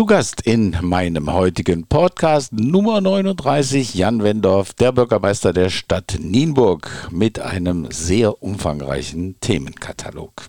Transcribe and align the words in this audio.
Zu 0.00 0.06
Gast 0.06 0.40
in 0.46 0.74
meinem 0.80 1.30
heutigen 1.30 1.86
Podcast 1.86 2.54
Nummer 2.54 3.02
39 3.02 3.94
Jan 3.94 4.22
Wendorf, 4.22 4.72
der 4.72 4.92
Bürgermeister 4.92 5.52
der 5.52 5.68
Stadt 5.68 6.16
Nienburg 6.18 7.08
mit 7.10 7.38
einem 7.38 7.86
sehr 7.90 8.42
umfangreichen 8.42 9.38
Themenkatalog. 9.40 10.46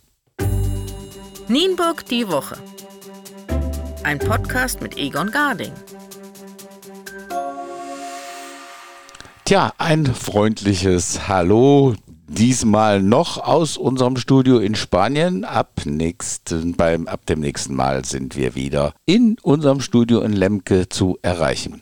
Nienburg 1.50 2.06
die 2.06 2.30
Woche. 2.30 2.56
Ein 4.04 4.20
Podcast 4.20 4.82
mit 4.82 4.98
Egon 4.98 5.32
Garding. 5.32 5.74
Tja, 9.44 9.74
ein 9.78 10.06
freundliches 10.06 11.28
Hallo 11.28 11.96
Diesmal 12.34 13.02
noch 13.02 13.38
aus 13.38 13.76
unserem 13.76 14.16
Studio 14.16 14.60
in 14.60 14.76
Spanien. 14.76 15.44
Ab, 15.44 15.82
nächsten, 15.84 16.78
beim, 16.78 17.08
ab 17.10 17.26
dem 17.26 17.42
nächsten 17.42 17.76
Mal 17.76 18.06
sind 18.06 18.38
wir 18.38 18.56
wieder 18.56 18.94
in 19.06 19.36
unserem 19.42 19.82
Studio 19.82 20.22
in 20.22 20.32
Lemke 20.32 20.88
zu 20.88 21.20
erreichen. 21.22 21.82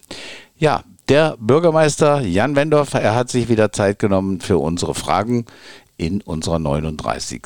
Ja, 0.58 0.84
der 1.08 1.38
Bürgermeister 1.40 2.22
Jan 2.22 2.56
Wendorf, 2.56 2.96
er 2.96 3.14
hat 3.14 3.30
sich 3.30 3.48
wieder 3.48 3.72
Zeit 3.72 4.00
genommen 4.00 4.42
für 4.42 4.58
unsere 4.58 4.96
Fragen 4.96 5.46
in 5.98 6.22
unserer 6.22 6.58
39. 6.58 7.42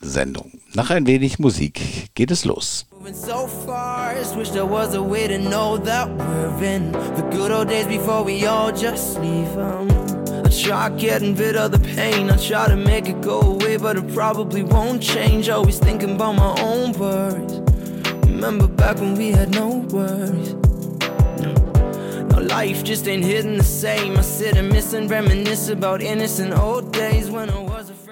Sendung. 0.00 0.50
Nach 0.74 0.90
ein 0.90 1.06
wenig 1.06 1.38
Musik 1.38 2.10
geht 2.16 2.32
es 2.32 2.44
los. 2.44 2.84
So 3.12 3.48
fast, 3.64 4.36
wish 4.36 4.50
there 4.50 4.68
was 4.68 4.96
a 4.96 5.00
way 5.00 5.28
to 5.28 5.38
know 5.38 5.78
that 5.78 6.08
we're 6.18 6.76
in 6.76 6.92
the 7.14 7.22
good 7.30 7.52
old 7.52 7.68
days 7.70 7.86
before 7.86 8.24
we 8.24 8.44
all 8.44 8.72
just 8.72 9.20
leave. 9.20 9.56
Um. 9.56 9.99
Try 10.50 10.90
getting 10.90 11.36
rid 11.36 11.56
of 11.56 11.70
the 11.72 11.78
pain. 11.78 12.28
I 12.28 12.36
try 12.36 12.68
to 12.68 12.76
make 12.76 13.08
it 13.08 13.20
go 13.22 13.40
away, 13.40 13.76
but 13.76 13.96
it 13.96 14.12
probably 14.12 14.62
won't 14.62 15.02
change. 15.02 15.48
Always 15.48 15.78
thinking 15.78 16.16
about 16.16 16.34
my 16.36 16.60
own 16.60 16.92
worries. 16.92 17.60
Remember 18.26 18.66
back 18.66 18.96
when 18.96 19.14
we 19.14 19.30
had 19.30 19.50
no 19.54 19.68
worries. 19.90 20.54
No, 22.30 22.40
life 22.40 22.82
just 22.84 23.06
ain't 23.08 23.24
hitting 23.24 23.56
the 23.56 23.64
same. 23.64 24.16
I 24.16 24.22
sit 24.22 24.56
and 24.56 24.68
miss 24.68 24.92
and 24.92 25.10
reminisce 25.10 25.68
about 25.68 26.02
innocent 26.02 26.52
old 26.52 26.92
days 26.92 27.30
when 27.30 27.48
I 27.48 27.58
was 27.58 27.90
afraid. 27.90 28.09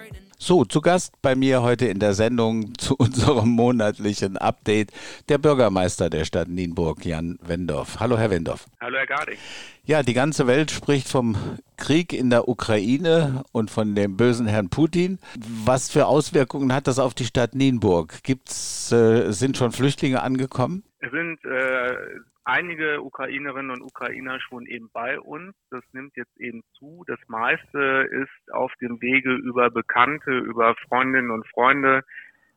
So, 0.49 0.65
zu 0.65 0.81
Gast 0.81 1.13
bei 1.21 1.35
mir 1.35 1.61
heute 1.61 1.89
in 1.89 1.99
der 1.99 2.15
Sendung 2.15 2.73
zu 2.79 2.97
unserem 2.97 3.51
monatlichen 3.51 4.39
Update 4.39 4.93
der 5.29 5.37
Bürgermeister 5.37 6.09
der 6.09 6.25
Stadt 6.25 6.49
Nienburg, 6.49 7.05
Jan 7.05 7.39
Wendorf. 7.43 8.01
Hallo, 8.01 8.17
Herr 8.17 8.31
Wendorf. 8.31 8.65
Hallo, 8.81 8.97
Herr 8.97 9.07
Garding. 9.07 9.37
Ja, 9.85 10.03
die 10.03 10.15
ganze 10.15 10.47
Welt 10.47 10.71
spricht 10.71 11.07
vom 11.07 11.37
Krieg 11.77 12.15
in 12.15 12.31
der 12.31 12.49
Ukraine 12.49 13.45
und 13.53 13.71
von 13.71 13.95
dem 13.95 14.17
bösen 14.17 14.47
Herrn 14.47 14.71
Putin. 14.71 15.19
Was 15.65 15.91
für 15.91 16.07
Auswirkungen 16.07 16.73
hat 16.73 16.87
das 16.87 16.99
auf 16.99 17.13
die 17.13 17.27
Stadt 17.27 17.55
Nienburg? 17.55 18.23
Gibt's, 18.23 18.91
äh, 18.91 19.31
sind 19.33 19.59
schon 19.59 19.73
Flüchtlinge 19.73 20.23
angekommen? 20.23 20.83
Es 21.01 21.13
sind 21.13 21.45
äh, 21.45 22.19
einige 22.45 23.03
Ukrainerinnen 23.03 23.71
und 23.71 23.83
Ukrainer 23.83 24.41
schon 24.41 24.67
eben 24.67 24.91
bei 24.93 25.21
uns. 25.21 25.55
Das 25.71 25.85
nimmt 25.93 26.17
jetzt 26.17 26.37
eben 26.41 26.63
zu. 26.73 27.05
Das 27.07 27.21
meiste 27.29 28.09
ist 28.11 28.53
auf 28.53 28.73
dem 28.81 29.01
Wege 29.01 29.35
über 29.35 29.71
Bekannte, 29.71 30.39
über 30.39 30.75
Freundinnen 30.89 31.31
und 31.31 31.47
Freunde, 31.47 32.03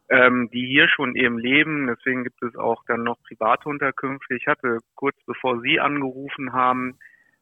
ähm, 0.09 0.49
die 0.51 0.65
hier 0.65 0.87
schon 0.89 1.15
eben 1.15 1.37
leben. 1.37 1.85
Deswegen 1.87 2.23
gibt 2.23 2.41
es 2.41 2.55
auch 2.55 2.83
dann 2.87 3.03
noch 3.03 3.21
private 3.21 3.69
Unterkünfte. 3.69 4.35
Ich 4.35 4.47
hatte 4.47 4.79
kurz 4.95 5.15
bevor 5.25 5.61
Sie 5.61 5.79
angerufen 5.79 6.51
haben, 6.51 6.97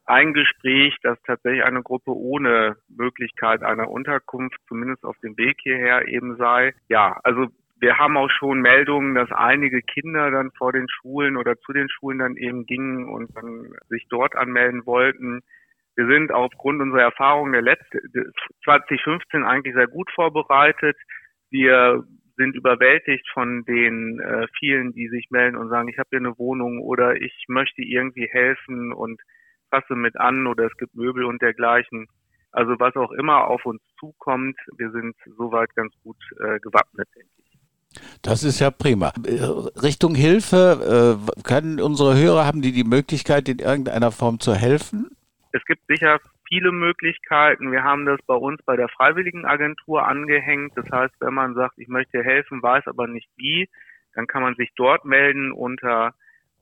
ein 0.05 0.33
Gespräch, 0.33 0.97
dass 1.03 1.21
tatsächlich 1.21 1.63
eine 1.63 1.83
Gruppe 1.83 2.11
ohne 2.11 2.77
Möglichkeit 2.89 3.61
einer 3.61 3.89
Unterkunft 3.89 4.57
zumindest 4.67 5.05
auf 5.05 5.17
dem 5.19 5.37
Weg 5.37 5.57
hierher 5.61 6.07
eben 6.07 6.35
sei. 6.37 6.73
Ja, 6.89 7.19
also 7.23 7.47
wir 7.79 7.97
haben 7.97 8.17
auch 8.17 8.29
schon 8.29 8.61
Meldungen, 8.61 9.15
dass 9.15 9.31
einige 9.31 9.81
Kinder 9.81 10.31
dann 10.31 10.51
vor 10.57 10.73
den 10.73 10.87
Schulen 10.89 11.37
oder 11.37 11.57
zu 11.59 11.71
den 11.71 11.89
Schulen 11.89 12.19
dann 12.19 12.35
eben 12.35 12.65
gingen 12.65 13.07
und 13.07 13.35
dann 13.35 13.73
sich 13.87 14.05
dort 14.09 14.35
anmelden 14.35 14.85
wollten. 14.85 15.41
Wir 15.95 16.07
sind 16.07 16.31
aufgrund 16.31 16.81
unserer 16.81 17.03
Erfahrung 17.03 17.51
der 17.51 17.61
letzten 17.61 17.99
2015 18.63 19.43
eigentlich 19.43 19.75
sehr 19.75 19.87
gut 19.87 20.09
vorbereitet. 20.11 20.97
Wir 21.49 22.03
sind 22.37 22.55
überwältigt 22.55 23.27
von 23.33 23.63
den 23.65 24.19
äh, 24.19 24.47
vielen, 24.57 24.93
die 24.93 25.09
sich 25.09 25.27
melden 25.29 25.57
und 25.57 25.69
sagen, 25.69 25.89
ich 25.89 25.97
habe 25.97 26.07
hier 26.09 26.19
eine 26.19 26.37
Wohnung 26.37 26.79
oder 26.81 27.15
ich 27.15 27.45
möchte 27.47 27.81
irgendwie 27.81 28.27
helfen 28.31 28.93
und 28.93 29.21
fasse 29.69 29.95
mit 29.95 30.17
an 30.17 30.47
oder 30.47 30.65
es 30.65 30.77
gibt 30.77 30.95
Möbel 30.95 31.25
und 31.25 31.41
dergleichen. 31.41 32.07
Also 32.51 32.79
was 32.79 32.95
auch 32.95 33.11
immer 33.11 33.47
auf 33.47 33.65
uns 33.65 33.81
zukommt, 33.99 34.57
wir 34.77 34.91
sind 34.91 35.15
soweit 35.37 35.75
ganz 35.75 35.93
gut 36.01 36.17
äh, 36.39 36.59
gewappnet, 36.59 37.07
denke 37.15 37.29
ich. 37.37 37.38
Das 38.21 38.43
ist 38.43 38.59
ja 38.59 38.69
prima. 38.69 39.11
Richtung 39.81 40.13
Hilfe, 40.15 41.17
äh, 41.17 41.41
können 41.43 41.79
unsere 41.79 42.15
Hörer, 42.15 42.45
haben 42.45 42.61
die 42.61 42.71
die 42.71 42.83
Möglichkeit, 42.83 43.49
in 43.49 43.57
irgendeiner 43.59 44.11
Form 44.11 44.39
zu 44.39 44.53
helfen? 44.53 45.09
Es 45.51 45.65
gibt 45.65 45.81
sicher 45.87 46.19
viele 46.47 46.71
Möglichkeiten. 46.71 47.71
Wir 47.71 47.83
haben 47.83 48.05
das 48.05 48.19
bei 48.25 48.35
uns 48.35 48.61
bei 48.63 48.75
der 48.75 48.89
Freiwilligenagentur 48.89 50.05
angehängt. 50.05 50.73
Das 50.75 50.85
heißt, 50.91 51.15
wenn 51.19 51.33
man 51.33 51.55
sagt, 51.55 51.77
ich 51.77 51.87
möchte 51.87 52.23
helfen, 52.23 52.61
weiß 52.61 52.85
aber 52.87 53.07
nicht 53.07 53.29
wie, 53.37 53.67
dann 54.13 54.27
kann 54.27 54.43
man 54.43 54.55
sich 54.55 54.69
dort 54.75 55.05
melden 55.05 55.51
unter 55.51 56.13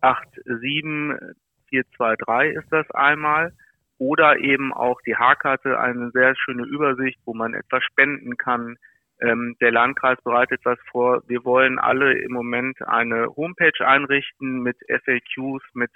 87423 0.01 2.55
ist 2.55 2.71
das 2.71 2.89
einmal. 2.91 3.51
Oder 3.97 4.37
eben 4.37 4.73
auch 4.73 5.01
die 5.01 5.15
H-Karte, 5.15 5.79
eine 5.79 6.11
sehr 6.11 6.35
schöne 6.35 6.63
Übersicht, 6.63 7.19
wo 7.25 7.33
man 7.33 7.55
etwas 7.55 7.83
spenden 7.83 8.37
kann, 8.37 8.77
ähm, 9.21 9.55
der 9.61 9.71
Landkreis 9.71 10.17
bereitet 10.23 10.61
was 10.63 10.77
vor. 10.91 11.23
Wir 11.27 11.43
wollen 11.43 11.79
alle 11.79 12.17
im 12.19 12.31
Moment 12.31 12.81
eine 12.87 13.27
Homepage 13.35 13.85
einrichten 13.85 14.61
mit 14.61 14.77
FAQs, 14.87 15.63
mit 15.73 15.91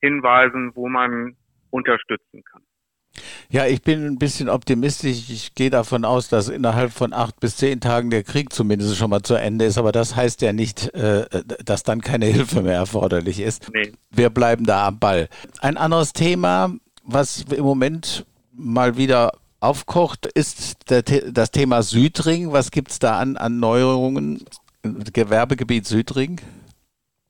Hinweisen, 0.00 0.72
wo 0.74 0.88
man 0.88 1.36
unterstützen 1.70 2.42
kann. 2.44 2.62
Ja, 3.48 3.66
ich 3.66 3.82
bin 3.82 4.06
ein 4.06 4.18
bisschen 4.18 4.48
optimistisch. 4.48 5.28
Ich 5.28 5.54
gehe 5.54 5.70
davon 5.70 6.04
aus, 6.04 6.28
dass 6.28 6.48
innerhalb 6.48 6.92
von 6.92 7.12
acht 7.12 7.40
bis 7.40 7.56
zehn 7.56 7.80
Tagen 7.80 8.10
der 8.10 8.22
Krieg 8.22 8.52
zumindest 8.52 8.96
schon 8.96 9.10
mal 9.10 9.22
zu 9.22 9.34
Ende 9.34 9.64
ist. 9.64 9.76
Aber 9.76 9.90
das 9.90 10.14
heißt 10.14 10.40
ja 10.42 10.52
nicht, 10.52 10.94
äh, 10.94 11.26
dass 11.64 11.82
dann 11.82 12.00
keine 12.00 12.26
Hilfe 12.26 12.62
mehr 12.62 12.74
erforderlich 12.76 13.40
ist. 13.40 13.68
Nee. 13.74 13.92
Wir 14.10 14.30
bleiben 14.30 14.64
da 14.64 14.86
am 14.86 15.00
Ball. 15.00 15.28
Ein 15.60 15.76
anderes 15.76 16.12
Thema, 16.12 16.72
was 17.02 17.44
im 17.52 17.64
Moment 17.64 18.24
mal 18.52 18.96
wieder 18.96 19.32
aufkocht, 19.60 20.26
ist 20.26 20.90
der, 20.90 21.02
das 21.02 21.50
Thema 21.50 21.82
Südring. 21.82 22.52
Was 22.52 22.70
gibt 22.70 22.90
es 22.90 22.98
da 22.98 23.18
an, 23.18 23.36
an 23.36 23.60
Neuerungen? 23.60 24.44
Gewerbegebiet 24.82 25.86
Südring? 25.86 26.40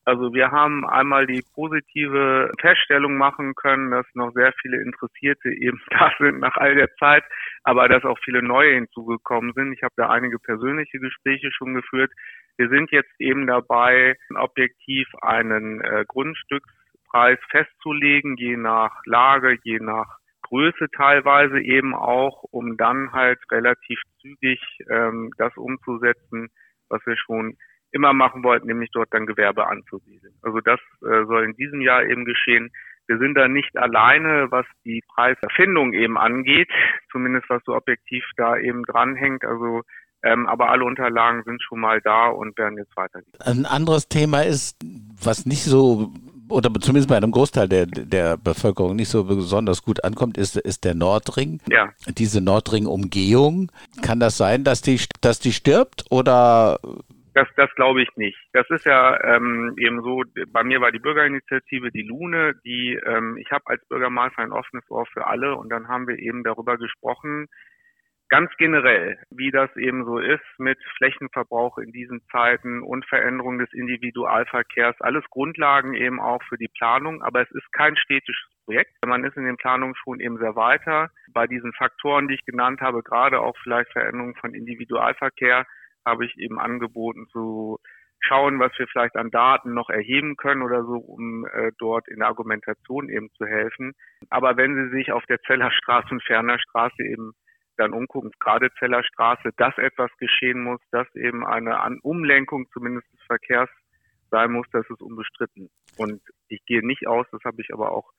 Also 0.05 0.33
wir 0.33 0.51
haben 0.51 0.87
einmal 0.89 1.27
die 1.27 1.45
positive 1.55 2.51
Feststellung 2.61 3.17
machen 3.17 3.55
können, 3.55 3.91
dass 3.91 4.07
noch 4.15 4.33
sehr 4.33 4.53
viele 4.61 4.81
Interessierte 4.83 5.51
eben 5.51 5.81
da 5.91 6.11
sind 6.19 6.41
nach 6.41 6.57
all 6.57 6.75
der 6.75 6.93
Zeit, 6.97 7.25
aber 7.65 7.89
dass 7.89 8.05
auch 8.05 8.19
viele 8.25 8.43
neue 8.43 8.75
hinzugekommen 8.75 9.53
sind. 9.55 9.73
Ich 9.73 9.83
habe 9.83 9.95
da 9.97 10.09
einige 10.09 10.39
persönliche 10.39 10.99
Gespräche 10.99 11.51
schon 11.53 11.75
geführt. 11.75 12.11
Wir 12.57 12.69
sind 12.69 12.91
jetzt 12.91 13.13
eben 13.21 13.47
dabei, 13.47 14.17
objektiv 14.35 15.07
einen 15.23 15.81
äh, 15.81 16.05
Grundstückspreis 16.09 17.39
festzulegen, 17.51 18.37
je 18.37 18.57
nach 18.57 18.93
Lage, 19.05 19.59
je 19.63 19.79
nach 19.81 20.20
Größe 20.51 20.89
teilweise 20.97 21.61
eben 21.61 21.95
auch, 21.95 22.45
um 22.51 22.77
dann 22.77 23.13
halt 23.13 23.39
relativ 23.51 24.01
zügig 24.21 24.61
ähm, 24.91 25.31
das 25.39 25.57
umzusetzen, 25.57 26.49
was 26.89 27.01
wir 27.07 27.17
schon 27.17 27.57
immer 27.93 28.13
machen 28.13 28.43
wollten, 28.43 28.67
nämlich 28.67 28.91
dort 28.93 29.13
dann 29.13 29.27
Gewerbe 29.27 29.67
anzusiedeln. 29.67 30.35
Also 30.43 30.61
das 30.61 30.81
äh, 31.03 31.25
soll 31.27 31.45
in 31.45 31.55
diesem 31.55 31.81
Jahr 31.81 32.05
eben 32.05 32.25
geschehen. 32.25 32.71
Wir 33.07 33.19
sind 33.19 33.35
da 33.35 33.49
nicht 33.49 33.77
alleine, 33.77 34.51
was 34.51 34.67
die 34.85 35.03
Preiserfindung 35.15 35.93
eben 35.93 36.19
angeht, 36.19 36.71
zumindest 37.11 37.49
was 37.49 37.63
so 37.65 37.75
objektiv 37.75 38.25
da 38.37 38.57
eben 38.57 38.83
dranhängt. 38.85 39.45
Also 39.45 39.83
ähm, 40.23 40.47
aber 40.47 40.71
alle 40.71 40.85
Unterlagen 40.85 41.43
sind 41.45 41.63
schon 41.63 41.81
mal 41.81 42.01
da 42.03 42.29
und 42.29 42.57
werden 42.59 42.79
jetzt 42.79 42.97
weitergehen. 42.97 43.33
Ein 43.41 43.67
anderes 43.67 44.09
Thema 44.09 44.43
ist, 44.43 44.77
was 45.23 45.47
nicht 45.47 45.65
so 45.65 46.13
oder 46.51 46.69
zumindest 46.81 47.09
bei 47.09 47.17
einem 47.17 47.31
Großteil 47.31 47.69
der, 47.69 47.87
der 47.87 48.37
Bevölkerung 48.37 48.97
nicht 48.97 49.09
so 49.09 49.25
besonders 49.25 49.83
gut 49.83 50.03
ankommt, 50.05 50.37
ist, 50.37 50.57
ist 50.57 50.85
der 50.85 50.95
Nordring. 50.95 51.61
Ja. 51.69 51.91
Diese 52.19 52.41
Nordring-Umgehung. 52.41 53.71
Kann 54.03 54.19
das 54.19 54.37
sein, 54.37 54.65
dass 54.65 54.83
die, 54.83 55.01
dass 55.21 55.39
die 55.39 55.53
stirbt 55.53 56.05
oder 56.11 56.79
das, 57.33 57.47
das 57.57 57.73
glaube 57.77 58.03
ich 58.03 58.09
nicht. 58.17 58.37
Das 58.53 58.69
ist 58.71 58.85
ja 58.85 59.17
ähm, 59.23 59.75
eben 59.79 60.03
so, 60.03 60.25
bei 60.49 60.65
mir 60.65 60.81
war 60.81 60.91
die 60.91 60.99
Bürgerinitiative 60.99 61.93
die 61.93 62.03
Lune, 62.03 62.55
die 62.65 62.99
ähm, 63.07 63.37
ich 63.37 63.51
habe 63.53 63.63
als 63.67 63.87
Bürgermeister 63.87 64.43
ein 64.43 64.53
offenes 64.53 64.85
Ohr 64.91 65.07
für 65.07 65.27
alle 65.27 65.55
und 65.55 65.69
dann 65.71 65.87
haben 65.87 66.09
wir 66.09 66.19
eben 66.19 66.43
darüber 66.43 66.77
gesprochen, 66.77 67.47
ganz 68.31 68.51
generell, 68.57 69.19
wie 69.31 69.51
das 69.51 69.77
eben 69.77 70.05
so 70.05 70.19
ist 70.19 70.45
mit 70.59 70.79
Flächenverbrauch 70.97 71.79
in 71.79 71.93
diesen 71.93 72.23
Zeiten 72.31 72.83
und 72.83 73.05
Veränderung 73.07 73.59
des 73.59 73.73
Individualverkehrs, 73.73 74.97
alles 75.01 75.25
Grundlagen 75.31 75.95
eben 75.95 76.21
auch 76.21 76.43
für 76.45 76.57
die 76.57 76.71
Planung, 76.79 77.23
aber 77.23 77.43
es 77.43 77.51
ist 77.51 77.73
kein 77.73 77.97
städtisches 77.97 78.49
Projekt. 78.65 78.93
Man 79.05 79.25
ist 79.25 79.37
in 79.37 79.45
den 79.45 79.57
Planungen 79.57 79.97
schon 79.97 80.21
eben 80.21 80.39
sehr 80.39 80.55
weiter. 80.55 81.11
Bei 81.33 81.47
diesen 81.47 81.73
Faktoren, 81.73 82.29
die 82.29 82.35
ich 82.35 82.45
genannt 82.47 82.81
habe, 82.81 83.03
gerade 83.03 83.41
auch 83.41 83.57
vielleicht 83.63 83.91
Veränderung 83.93 84.37
von 84.37 84.55
Individualverkehr, 84.55 85.67
habe 86.07 86.25
ich 86.25 86.39
eben 86.39 86.59
angeboten 86.59 87.27
zu 87.33 87.79
schauen, 88.21 88.61
was 88.61 88.73
wir 88.79 88.87
vielleicht 88.87 89.17
an 89.17 89.31
Daten 89.31 89.75
noch 89.75 89.91
erheben 89.91 90.37
können 90.37 90.63
oder 90.63 90.85
so, 90.85 90.99
um 90.99 91.47
äh, 91.47 91.73
dort 91.79 92.07
in 92.09 92.19
der 92.19 92.29
Argumentation 92.29 93.09
eben 93.09 93.31
zu 93.33 93.47
helfen. 93.47 93.93
Aber 94.29 94.57
wenn 94.57 94.75
Sie 94.77 94.97
sich 94.97 95.11
auf 95.11 95.25
der 95.27 95.41
Zellerstraße 95.41 96.09
und 96.11 96.23
Ferner 96.23 96.59
Straße 96.59 97.03
eben 97.03 97.33
dann 97.81 97.93
umgucken, 97.93 98.31
gerade 98.39 98.71
Zellerstraße, 98.79 99.51
dass 99.57 99.77
etwas 99.79 100.11
geschehen 100.19 100.63
muss, 100.63 100.81
dass 100.91 101.13
eben 101.15 101.47
eine 101.47 101.99
Umlenkung 102.03 102.69
zumindest 102.73 103.11
des 103.13 103.21
Verkehrs 103.23 103.71
sein 104.31 104.53
muss, 104.53 104.67
das 104.73 104.89
ist 104.89 105.03
unbestritten. 105.03 105.71
Und 105.97 106.23
ich 106.49 106.65
gehe 106.67 106.87
nicht 106.87 107.07
aus, 107.07 107.27
das 107.33 107.43
habe 107.45 107.61
ich 107.63 107.73
aber 107.73 107.93
auch 107.93 108.13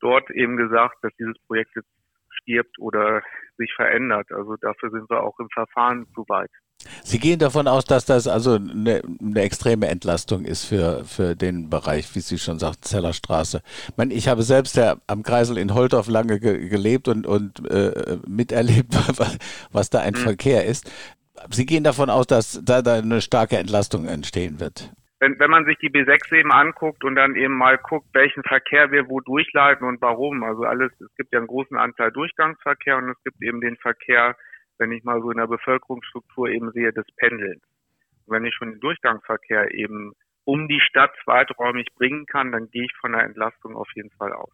dort 0.00 0.30
eben 0.30 0.56
gesagt, 0.56 0.96
dass 1.02 1.14
dieses 1.16 1.38
Projekt 1.46 1.76
jetzt 1.76 1.90
stirbt 2.30 2.78
oder 2.78 3.22
sich 3.58 3.72
verändert. 3.74 4.32
Also 4.32 4.56
dafür 4.56 4.90
sind 4.90 5.08
wir 5.08 5.22
auch 5.22 5.38
im 5.38 5.48
Verfahren 5.50 6.06
zu 6.14 6.24
weit. 6.28 6.50
Sie 7.04 7.18
gehen 7.18 7.38
davon 7.38 7.68
aus, 7.68 7.84
dass 7.84 8.04
das 8.04 8.26
also 8.26 8.54
eine, 8.54 9.02
eine, 9.20 9.40
extreme 9.40 9.88
Entlastung 9.88 10.44
ist 10.44 10.64
für, 10.64 11.04
für 11.04 11.34
den 11.34 11.70
Bereich, 11.70 12.14
wie 12.14 12.20
Sie 12.20 12.38
schon 12.38 12.58
sagten, 12.58 12.82
Zellerstraße. 12.82 13.62
Ich, 13.88 13.96
meine, 13.96 14.14
ich 14.14 14.28
habe 14.28 14.42
selbst 14.42 14.76
ja 14.76 14.96
am 15.06 15.22
Kreisel 15.22 15.58
in 15.58 15.74
Holtorf 15.74 16.08
lange 16.08 16.40
ge 16.40 16.68
gelebt 16.68 17.08
und, 17.08 17.26
und 17.26 17.68
äh, 17.70 18.18
miterlebt, 18.26 18.94
was 19.72 19.90
da 19.90 20.00
ein 20.00 20.14
mhm. 20.14 20.18
Verkehr 20.18 20.64
ist. 20.64 20.90
Sie 21.50 21.66
gehen 21.66 21.84
davon 21.84 22.10
aus, 22.10 22.26
dass 22.26 22.62
da, 22.64 22.82
da 22.82 22.94
eine 22.94 23.20
starke 23.20 23.56
Entlastung 23.56 24.06
entstehen 24.06 24.60
wird. 24.60 24.92
Wenn, 25.22 25.38
wenn 25.38 25.50
man 25.50 25.64
sich 25.64 25.78
die 25.78 25.88
B6 25.88 26.34
eben 26.34 26.50
anguckt 26.50 27.04
und 27.04 27.14
dann 27.14 27.36
eben 27.36 27.56
mal 27.56 27.78
guckt, 27.78 28.08
welchen 28.12 28.42
Verkehr 28.42 28.90
wir 28.90 29.08
wo 29.08 29.20
durchleiten 29.20 29.86
und 29.86 30.00
warum. 30.02 30.42
Also 30.42 30.64
alles, 30.64 30.90
es 31.00 31.14
gibt 31.16 31.32
ja 31.32 31.38
einen 31.38 31.46
großen 31.46 31.76
Anteil 31.76 32.10
Durchgangsverkehr 32.10 32.96
und 32.96 33.08
es 33.08 33.22
gibt 33.22 33.40
eben 33.40 33.60
den 33.60 33.76
Verkehr, 33.76 34.34
wenn 34.78 34.92
ich 34.92 35.04
mal 35.04 35.20
so 35.20 35.30
in 35.30 35.38
der 35.38 35.46
Bevölkerungsstruktur 35.46 36.48
eben 36.48 36.70
sehe, 36.72 36.92
des 36.92 37.06
Pendelns. 37.16 37.62
Wenn 38.26 38.44
ich 38.44 38.54
schon 38.54 38.70
den 38.70 38.80
Durchgangsverkehr 38.80 39.74
eben 39.74 40.12
um 40.44 40.68
die 40.68 40.80
Stadt 40.80 41.12
weiträumig 41.26 41.86
bringen 41.96 42.26
kann, 42.26 42.52
dann 42.52 42.70
gehe 42.70 42.84
ich 42.84 42.92
von 43.00 43.12
der 43.12 43.24
Entlastung 43.24 43.76
auf 43.76 43.88
jeden 43.94 44.10
Fall 44.10 44.32
aus. 44.32 44.50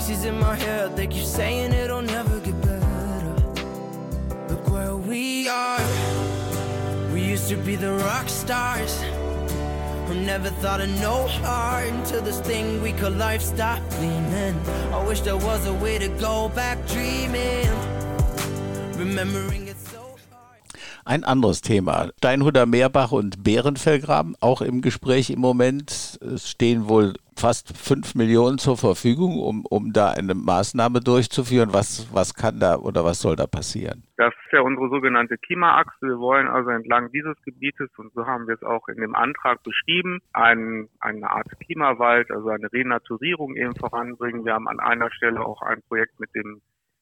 Voices 0.00 0.24
in 0.24 0.38
my 0.38 0.54
head, 0.54 0.96
they 0.96 1.06
keep 1.06 1.24
saying 1.24 1.72
it'll 1.72 2.00
never 2.00 2.38
get 2.40 2.58
better. 2.62 3.34
Look 4.48 4.70
where 4.70 4.96
we 4.96 5.48
are. 5.48 5.80
We 7.12 7.20
used 7.20 7.48
to 7.50 7.56
be 7.56 7.74
the 7.74 7.92
rock 7.92 8.28
stars. 8.28 9.02
Who 10.10 10.16
never 10.16 10.50
thought 10.50 10.80
of 10.80 10.88
no 11.00 11.28
heart 11.28 11.86
until 11.86 12.20
this 12.20 12.40
thing 12.40 12.82
we 12.82 12.90
call 12.90 13.12
life 13.12 13.40
stopped 13.40 13.88
gleaming. 13.90 14.58
I 14.92 15.04
wish 15.06 15.20
there 15.20 15.36
was 15.36 15.64
a 15.68 15.72
way 15.72 15.98
to 15.98 16.08
go 16.08 16.48
back 16.48 16.84
dreaming. 16.88 17.68
Remembering 18.96 19.69
Ein 21.04 21.24
anderes 21.24 21.62
Thema. 21.62 22.10
Steinhuder 22.18 22.66
Meerbach 22.66 23.12
und 23.12 23.42
Bärenfellgraben, 23.42 24.36
auch 24.40 24.60
im 24.60 24.82
Gespräch 24.82 25.30
im 25.30 25.40
Moment. 25.40 26.18
Es 26.20 26.50
stehen 26.50 26.88
wohl 26.88 27.14
fast 27.36 27.76
fünf 27.76 28.14
Millionen 28.14 28.58
zur 28.58 28.76
Verfügung, 28.76 29.40
um, 29.40 29.64
um 29.64 29.92
da 29.92 30.10
eine 30.10 30.34
Maßnahme 30.34 31.00
durchzuführen. 31.00 31.72
Was, 31.72 32.08
was 32.12 32.34
kann 32.34 32.60
da 32.60 32.76
oder 32.76 33.04
was 33.04 33.20
soll 33.20 33.34
da 33.34 33.46
passieren? 33.46 34.02
Das 34.18 34.34
ist 34.44 34.52
ja 34.52 34.60
unsere 34.60 34.90
sogenannte 34.90 35.38
Klimaachse. 35.38 36.06
Wir 36.06 36.18
wollen 36.18 36.48
also 36.48 36.68
entlang 36.70 37.10
dieses 37.12 37.40
Gebietes, 37.44 37.88
und 37.96 38.12
so 38.12 38.26
haben 38.26 38.46
wir 38.46 38.54
es 38.54 38.62
auch 38.62 38.86
in 38.88 39.00
dem 39.00 39.14
Antrag 39.14 39.62
beschrieben, 39.62 40.20
ein, 40.34 40.88
eine 41.00 41.30
Art 41.30 41.48
Klimawald, 41.60 42.30
also 42.30 42.50
eine 42.50 42.70
Renaturierung 42.70 43.56
eben 43.56 43.74
voranbringen. 43.74 44.44
Wir 44.44 44.52
haben 44.52 44.68
an 44.68 44.80
einer 44.80 45.10
Stelle 45.10 45.40
auch 45.40 45.62
ein 45.62 45.80
Projekt 45.88 46.20
mit 46.20 46.34
dem 46.34 46.60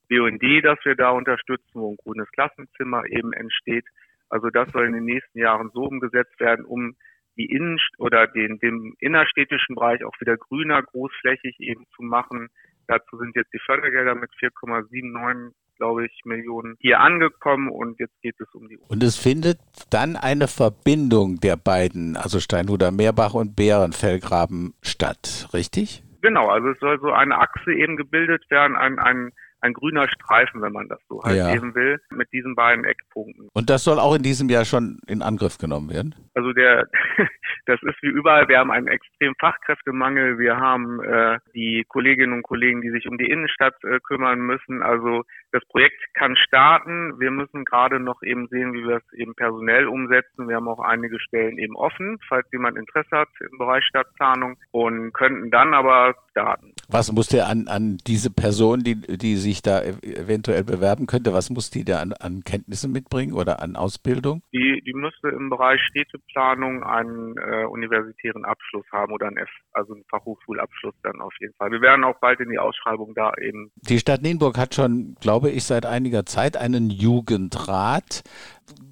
BUND, 0.08 0.43
das 0.64 0.78
wir 0.84 0.94
da 0.94 1.10
unterstützen, 1.10 1.75
wo 1.75 1.93
ein 1.93 1.96
grünes 1.96 2.31
Klassenzimmer 2.32 3.05
eben 3.06 3.32
entsteht. 3.32 3.84
Also 4.28 4.50
das 4.50 4.70
soll 4.72 4.87
in 4.87 4.93
den 4.93 5.05
nächsten 5.05 5.38
Jahren 5.38 5.70
so 5.72 5.84
umgesetzt 5.84 6.38
werden, 6.40 6.64
um 6.64 6.96
die 7.37 7.46
Innen- 7.46 7.78
oder 7.99 8.26
den, 8.26 8.58
den 8.58 8.94
innerstädtischen 8.99 9.76
Bereich 9.76 10.05
auch 10.05 10.20
wieder 10.20 10.37
grüner, 10.37 10.82
großflächig 10.82 11.60
eben 11.60 11.87
zu 11.94 12.02
machen. 12.02 12.49
Dazu 12.88 13.16
sind 13.19 13.37
jetzt 13.37 13.52
die 13.52 13.60
Fördergelder 13.64 14.14
mit 14.14 14.31
4,79 14.40 15.52
glaube 15.78 16.05
ich, 16.05 16.20
Millionen 16.25 16.76
hier 16.81 17.00
angekommen 17.00 17.70
und 17.70 17.99
jetzt 17.99 18.20
geht 18.20 18.34
es 18.40 18.52
um 18.52 18.69
die. 18.69 18.78
Und 18.88 19.02
es 19.02 19.16
findet 19.16 19.58
dann 19.90 20.16
eine 20.16 20.49
Verbindung 20.49 21.40
der 21.40 21.56
beiden, 21.56 22.16
also 22.16 22.40
Steinhuder 22.40 22.90
Meerbach 22.90 23.34
und 23.34 23.56
Bärenfellgraben 23.56 24.75
statt, 24.82 25.49
richtig? 25.54 26.02
Genau, 26.20 26.49
also 26.49 26.70
es 26.70 26.81
soll 26.81 26.99
so 27.00 27.12
eine 27.12 27.38
Achse 27.38 27.72
eben 27.72 27.96
gebildet 27.96 28.44
werden, 28.50 28.76
ein, 28.76 28.99
ein 28.99 29.31
ein 29.60 29.72
grüner 29.72 30.08
Streifen, 30.08 30.62
wenn 30.62 30.72
man 30.72 30.88
das 30.88 31.00
so 31.08 31.22
halt 31.22 31.37
ja. 31.37 31.55
eben 31.55 31.75
will, 31.75 32.00
mit 32.10 32.32
diesen 32.32 32.55
beiden 32.55 32.84
Eckpunkten. 32.84 33.49
Und 33.52 33.70
das 33.70 33.84
soll 33.84 33.99
auch 33.99 34.14
in 34.14 34.22
diesem 34.22 34.49
Jahr 34.49 34.64
schon 34.64 35.00
in 35.06 35.22
Angriff 35.22 35.58
genommen 35.58 35.90
werden? 35.90 36.14
Also 36.34 36.52
der, 36.52 36.88
das 37.66 37.81
ist 37.82 38.02
wie 38.02 38.08
überall, 38.08 38.49
wir 38.49 38.58
haben 38.58 38.70
einen 38.70 38.88
extremen 38.88 39.34
Fachkräftemangel, 39.40 40.38
wir 40.38 40.56
haben 40.56 41.02
äh, 41.02 41.38
die 41.55 41.84
Kolleginnen 41.88 42.32
und 42.32 42.43
Kollegen, 42.43 42.81
die 42.82 42.90
sich 42.90 43.08
um 43.08 43.19
die 43.19 43.31
Innenstadt 43.31 43.75
äh, 43.84 43.99
kümmern 44.00 44.40
müssen. 44.40 44.82
Also 44.82 45.25
das 45.52 45.64
Projekt 45.69 45.99
kann 46.14 46.37
starten. 46.37 47.19
Wir 47.19 47.31
müssen 47.31 47.64
gerade 47.64 48.00
noch 48.00 48.22
eben 48.22 48.49
sehen, 48.49 48.72
wie 48.72 48.87
wir 48.87 48.96
es 48.96 49.12
eben 49.12 49.34
personell 49.34 49.87
umsetzen. 49.87 50.49
Wir 50.49 50.56
haben 50.56 50.69
auch 50.69 50.81
einige 50.81 51.19
Stellen 51.20 51.58
eben 51.58 51.76
offen, 51.76 52.19
falls 52.28 52.46
jemand 52.52 52.76
Interesse 52.76 53.11
hat 53.11 53.28
im 53.40 53.58
Bereich 53.58 53.84
Stadtplanung 53.84 54.56
und 54.70 55.12
könnten 55.12 55.50
dann 55.50 55.75
aber 55.75 56.14
starten. 56.31 56.72
Was 56.88 57.12
muss 57.12 57.28
der 57.28 57.49
an, 57.49 57.69
an 57.69 57.99
diese 58.06 58.31
Person, 58.31 58.81
die, 58.81 58.94
die 58.94 59.37
sich 59.48 59.62
da 59.62 59.82
eventuell 59.82 60.64
bewerben 60.64 61.06
könnte, 61.06 61.32
was 61.32 61.50
muss 61.50 61.70
die 61.70 61.84
da 61.84 62.00
an, 62.00 62.12
an 62.12 62.44
Kenntnissen 62.44 62.92
mitbringen 62.92 63.32
oder 63.32 63.62
an 63.62 63.76
Ausbildung? 63.76 64.42
Die, 64.52 64.82
die 64.86 64.92
müsste 64.92 65.28
im 65.28 65.48
Bereich 65.50 65.80
Städteplanung 65.88 66.82
einen 66.82 67.36
äh, 67.38 67.64
universitären 67.64 68.44
Abschluss 68.44 68.84
haben 68.92 69.12
oder 69.12 69.26
einen 69.26 69.38
F, 69.38 69.48
also 69.72 69.94
einen 69.94 70.04
Fachhochschulabschluss 70.10 70.94
dann 71.02 71.20
auf 71.20 71.32
jeden 71.40 71.54
Fall. 71.54 71.70
Wir 71.70 71.80
werden 71.80 72.04
auch 72.04 72.18
bald 72.20 72.40
in 72.40 72.50
die 72.50 72.58
Ausschreibung 72.58 73.14
da 73.14 73.32
eben. 73.40 73.70
Die 73.76 73.98
Stadt 73.98 74.22
Nienburg 74.22 74.58
hat 74.58 74.74
schon, 74.74 75.16
glaube 75.20 75.50
ich, 75.50 75.64
seit 75.64 75.86
einiger 75.86 76.26
Zeit 76.26 76.56
einen 76.56 76.90
Jugendrat 76.90 78.22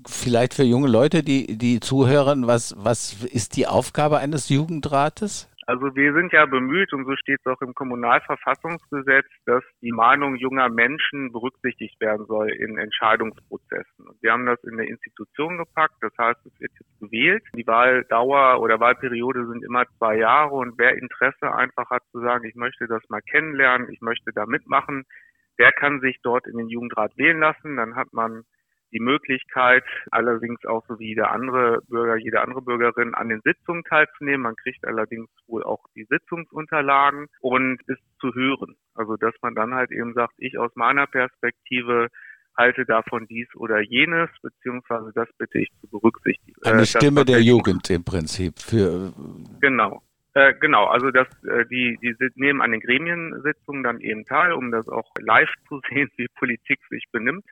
vielleicht 0.07 0.55
für 0.55 0.63
junge 0.63 0.89
Leute, 0.89 1.23
die, 1.23 1.59
die 1.59 1.81
zuhören, 1.81 2.47
was, 2.47 2.75
was 2.79 3.25
ist 3.25 3.57
die 3.57 3.67
Aufgabe 3.67 4.19
eines 4.19 4.49
Jugendrates? 4.49 5.49
Also 5.69 5.97
wir 5.97 6.15
sind 6.15 6.33
ja 6.33 6.47
bemüht, 6.47 6.93
und 6.93 7.07
so 7.07 7.17
steht 7.17 7.41
es 7.41 7.47
auch 7.47 7.61
im 7.61 7.75
Kommunalverfassungsgesetz, 7.75 9.27
dass 9.47 9.65
die 9.83 9.91
Meinung 9.91 10.37
junger 10.37 10.69
Menschen 10.69 11.33
berücksichtigt 11.33 12.01
werden 12.01 12.25
soll 12.27 12.51
in 12.51 12.79
Entscheidungsprozessen. 12.79 14.07
Und 14.07 14.23
wir 14.23 14.31
haben 14.31 14.47
das 14.47 14.63
in 14.63 14.77
der 14.77 14.87
Institution 14.87 15.59
gepackt, 15.59 15.97
das 16.03 16.13
heißt, 16.17 16.39
es 16.47 16.61
wird 16.61 16.71
jetzt 16.79 17.01
gewählt. 17.01 17.43
Die 17.57 17.67
Wahldauer 17.67 18.61
oder 18.61 18.79
Wahlperiode 18.79 19.45
sind 19.49 19.65
immer 19.65 19.87
zwei 19.99 20.19
Jahre 20.19 20.55
und 20.55 20.79
wer 20.79 20.97
Interesse 20.97 21.53
einfach 21.53 21.91
hat 21.91 22.05
zu 22.13 22.21
sagen, 22.21 22.45
ich 22.45 22.55
möchte 22.55 22.87
das 22.87 23.03
mal 23.09 23.23
kennenlernen, 23.23 23.91
ich 23.91 24.01
möchte 24.01 24.31
da 24.33 24.47
mitmachen, 24.47 25.05
der 25.59 25.73
kann 25.73 26.01
sich 26.01 26.21
dort 26.23 26.47
in 26.47 26.59
den 26.59 26.69
Jugendrat 26.69 27.17
wählen 27.17 27.41
lassen. 27.41 27.77
Dann 27.77 27.97
hat 27.97 28.13
man 28.13 28.45
die 28.93 29.01
Möglichkeit, 29.01 29.85
allerdings 30.11 30.65
auch 30.65 30.85
so 30.89 30.99
wie 30.99 31.09
jeder 31.09 31.31
andere 31.31 31.81
Bürger, 31.89 32.17
jede 32.17 32.41
andere 32.41 32.63
Bürgerin 32.63 33.15
an 33.15 33.29
den 33.29 33.41
Sitzungen 33.43 33.85
teilzunehmen. 33.85 34.43
Man 34.43 34.57
kriegt 34.57 34.87
allerdings 34.87 35.29
wohl 35.47 35.63
auch 35.63 35.85
die 35.95 36.07
Sitzungsunterlagen 36.09 37.27
und 37.41 37.81
ist 37.87 38.03
zu 38.21 38.35
hören. 38.35 38.77
Also 38.95 39.17
dass 39.17 39.35
man 39.43 39.55
dann 39.55 39.75
halt 39.75 39.91
eben 39.91 40.15
sagt, 40.15 40.35
ich 40.39 40.59
aus 40.59 40.71
meiner 40.75 41.07
Perspektive 41.07 42.09
halte 42.57 42.87
davon 42.87 43.27
dies 43.27 43.49
oder 43.55 43.81
jenes, 43.81 44.31
beziehungsweise 44.43 45.13
das 45.15 45.29
bitte 45.39 45.59
ich 45.59 45.69
zu 45.81 45.89
berücksichtigen. 45.89 46.57
Eine 46.65 46.83
äh, 46.83 46.87
Stimme 46.87 47.25
der 47.25 47.43
Jugend 47.43 47.91
im 47.91 48.05
Prinzip 48.05 48.59
für 48.59 49.13
genau. 49.61 50.03
Äh, 50.37 50.53
genau, 50.61 50.85
also 50.85 51.11
das, 51.11 51.29
äh, 51.45 51.65
die, 51.67 51.99
die 52.03 52.15
nehmen 52.35 52.61
an 52.61 52.73
den 52.73 52.81
Gremiensitzungen 52.81 53.83
dann 53.83 54.01
eben 54.01 54.27
teil, 54.27 54.53
um 54.53 54.71
das 54.71 54.87
auch 54.87 55.11
live 55.19 55.49
zu 55.67 55.81
sehen, 55.89 56.11
wie 56.17 56.27
Politik 56.39 56.79
sich 56.91 57.05
benimmt. 57.11 57.45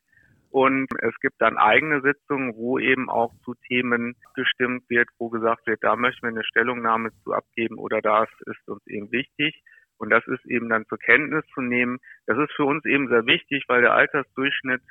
Und 0.54 0.86
es 1.00 1.18
gibt 1.18 1.34
dann 1.40 1.58
eigene 1.58 2.00
Sitzungen, 2.00 2.54
wo 2.54 2.78
eben 2.78 3.10
auch 3.10 3.34
zu 3.44 3.54
Themen 3.66 4.14
gestimmt 4.36 4.88
wird, 4.88 5.08
wo 5.18 5.28
gesagt 5.28 5.66
wird, 5.66 5.82
da 5.82 5.96
möchten 5.96 6.22
wir 6.22 6.28
eine 6.28 6.44
Stellungnahme 6.44 7.10
zu 7.24 7.32
abgeben 7.32 7.76
oder 7.76 8.00
das 8.00 8.28
ist 8.46 8.68
uns 8.68 8.86
eben 8.86 9.10
wichtig. 9.10 9.60
Und 9.98 10.10
das 10.10 10.24
ist 10.28 10.46
eben 10.46 10.68
dann 10.68 10.86
zur 10.86 10.98
Kenntnis 10.98 11.44
zu 11.54 11.60
nehmen. 11.60 11.98
Das 12.26 12.38
ist 12.38 12.52
für 12.54 12.66
uns 12.66 12.84
eben 12.84 13.08
sehr 13.08 13.26
wichtig, 13.26 13.64
weil 13.66 13.80
der 13.80 13.94
Altersdurchschnitt 13.94 14.82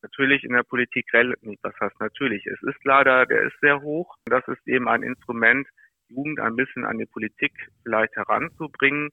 natürlich 0.00 0.44
in 0.44 0.54
der 0.54 0.62
Politik 0.62 1.12
relativ, 1.12 1.58
was 1.60 1.78
heißt 1.78 2.00
natürlich, 2.00 2.46
es 2.46 2.62
ist 2.62 2.82
leider, 2.82 3.26
der 3.26 3.42
ist 3.42 3.60
sehr 3.60 3.82
hoch. 3.82 4.16
Das 4.24 4.48
ist 4.48 4.66
eben 4.66 4.88
ein 4.88 5.02
Instrument, 5.02 5.68
Jugend 6.08 6.40
ein 6.40 6.56
bisschen 6.56 6.86
an 6.86 6.96
die 6.96 7.04
Politik 7.04 7.52
vielleicht 7.82 8.16
heranzubringen. 8.16 9.10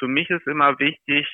Für 0.00 0.08
mich 0.08 0.28
ist 0.30 0.48
immer 0.48 0.76
wichtig, 0.80 1.28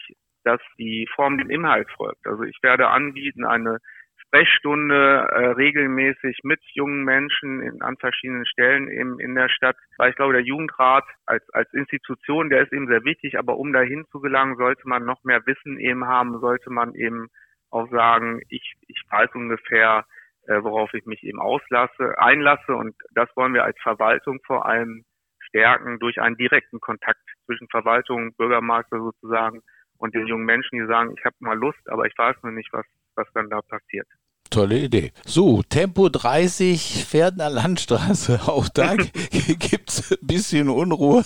dass 0.45 0.61
die 0.79 1.09
Form 1.15 1.39
dem 1.39 1.51
Inhalt 1.51 1.91
folgt. 1.97 2.27
Also 2.27 2.43
ich 2.45 2.59
werde 2.63 2.89
anbieten 2.89 3.45
eine 3.45 3.79
Sprechstunde 4.27 5.29
äh, 5.31 5.47
regelmäßig 5.53 6.41
mit 6.43 6.61
jungen 6.75 7.05
Menschen 7.05 7.61
in, 7.61 7.83
an 7.83 7.97
verschiedenen 7.97 8.47
Stellen 8.47 8.89
eben 8.89 9.21
in 9.21 9.35
der 9.35 9.49
Stadt. 9.49 9.77
Weil 9.97 10.11
ich 10.11 10.17
glaube, 10.17 10.33
der 10.33 10.43
Jugendrat 10.43 11.05
als, 11.27 11.49
als 11.53 11.73
Institution, 11.73 12.51
der 12.51 12.63
ist 12.63 12.73
eben 12.73 12.89
sehr 12.89 13.05
wichtig, 13.05 13.39
aber 13.39 13.57
um 13.57 13.73
dahin 13.73 14.05
zu 14.11 14.21
gelangen, 14.21 14.57
sollte 14.57 14.89
man 14.89 15.05
noch 15.05 15.23
mehr 15.23 15.47
Wissen 15.47 15.79
eben 15.79 16.07
haben, 16.07 16.41
sollte 16.41 16.71
man 16.71 16.95
eben 16.95 17.29
auch 17.71 17.89
sagen, 17.91 18.41
ich, 18.49 18.75
ich 18.89 19.03
weiß 19.09 19.31
ungefähr, 19.35 20.05
äh, 20.47 20.63
worauf 20.63 20.93
ich 20.95 21.07
mich 21.07 21.23
eben 21.23 21.41
auslasse, 21.41 22.19
einlasse 22.19 22.75
und 22.75 22.95
das 23.15 23.29
wollen 23.37 23.55
wir 23.55 23.65
als 23.65 23.79
Verwaltung 23.83 24.41
vor 24.47 24.67
allem 24.67 25.05
stärken 25.41 25.99
durch 26.01 26.21
einen 26.21 26.37
direkten 26.37 26.81
Kontakt 26.81 27.23
zwischen 27.47 27.69
Verwaltung, 27.69 28.35
Bürgermeister 28.35 28.99
sozusagen 28.99 29.63
und 30.05 30.15
den 30.15 30.27
jungen 30.27 30.45
Menschen, 30.45 30.79
die 30.79 30.87
sagen, 30.87 31.15
ich 31.19 31.25
habe 31.25 31.35
mal 31.39 31.57
Lust, 31.57 31.81
aber 31.87 32.05
ich 32.05 32.13
weiß 32.17 32.37
noch 32.43 32.51
nicht, 32.51 32.71
was, 32.73 32.85
was 33.15 33.27
dann 33.33 33.49
da 33.49 33.63
passiert. 33.63 34.07
Tolle 34.51 34.79
Idee. 34.79 35.13
So, 35.25 35.63
Tempo 35.63 36.11
30, 36.11 37.07
Pferdener 37.09 37.49
Landstraße. 37.49 38.41
Auch 38.47 38.69
da 38.69 38.97
gibt 38.97 39.89
es 39.89 40.13
ein 40.13 40.19
bisschen 40.21 40.69
Unruhe. 40.69 41.25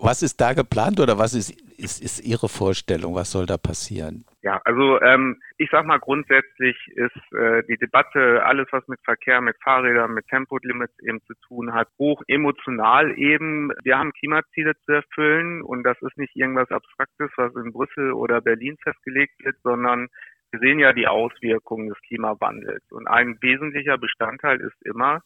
Was 0.00 0.22
ist 0.22 0.40
da 0.40 0.52
geplant 0.52 1.00
oder 1.00 1.18
was 1.18 1.34
ist, 1.34 1.50
ist, 1.76 2.00
ist 2.00 2.20
Ihre 2.20 2.48
Vorstellung? 2.48 3.16
Was 3.16 3.32
soll 3.32 3.46
da 3.46 3.58
passieren? 3.58 4.24
Ja, 4.42 4.60
also 4.64 5.00
ähm, 5.00 5.40
ich 5.56 5.68
sag 5.70 5.86
mal 5.86 6.00
grundsätzlich 6.00 6.76
ist 6.88 7.32
äh, 7.32 7.62
die 7.68 7.76
Debatte, 7.76 8.44
alles 8.44 8.66
was 8.72 8.86
mit 8.88 8.98
Verkehr, 9.04 9.40
mit 9.40 9.56
Fahrrädern, 9.62 10.14
mit 10.14 10.26
Tempolimits 10.26 10.98
eben 10.98 11.22
zu 11.22 11.34
tun 11.46 11.72
hat, 11.72 11.88
hoch 11.96 12.20
emotional 12.26 13.16
eben. 13.16 13.70
Wir 13.84 13.98
haben 13.98 14.12
Klimaziele 14.12 14.72
zu 14.84 14.92
erfüllen 14.92 15.62
und 15.62 15.84
das 15.84 15.96
ist 16.02 16.18
nicht 16.18 16.34
irgendwas 16.34 16.72
Abstraktes, 16.72 17.30
was 17.36 17.54
in 17.54 17.72
Brüssel 17.72 18.12
oder 18.12 18.40
Berlin 18.40 18.76
festgelegt 18.82 19.34
wird, 19.44 19.56
sondern 19.62 20.08
wir 20.50 20.58
sehen 20.58 20.80
ja 20.80 20.92
die 20.92 21.06
Auswirkungen 21.06 21.88
des 21.88 22.00
Klimawandels. 22.08 22.82
Und 22.90 23.06
ein 23.06 23.38
wesentlicher 23.42 23.96
Bestandteil 23.96 24.60
ist 24.60 24.82
immer, 24.84 25.22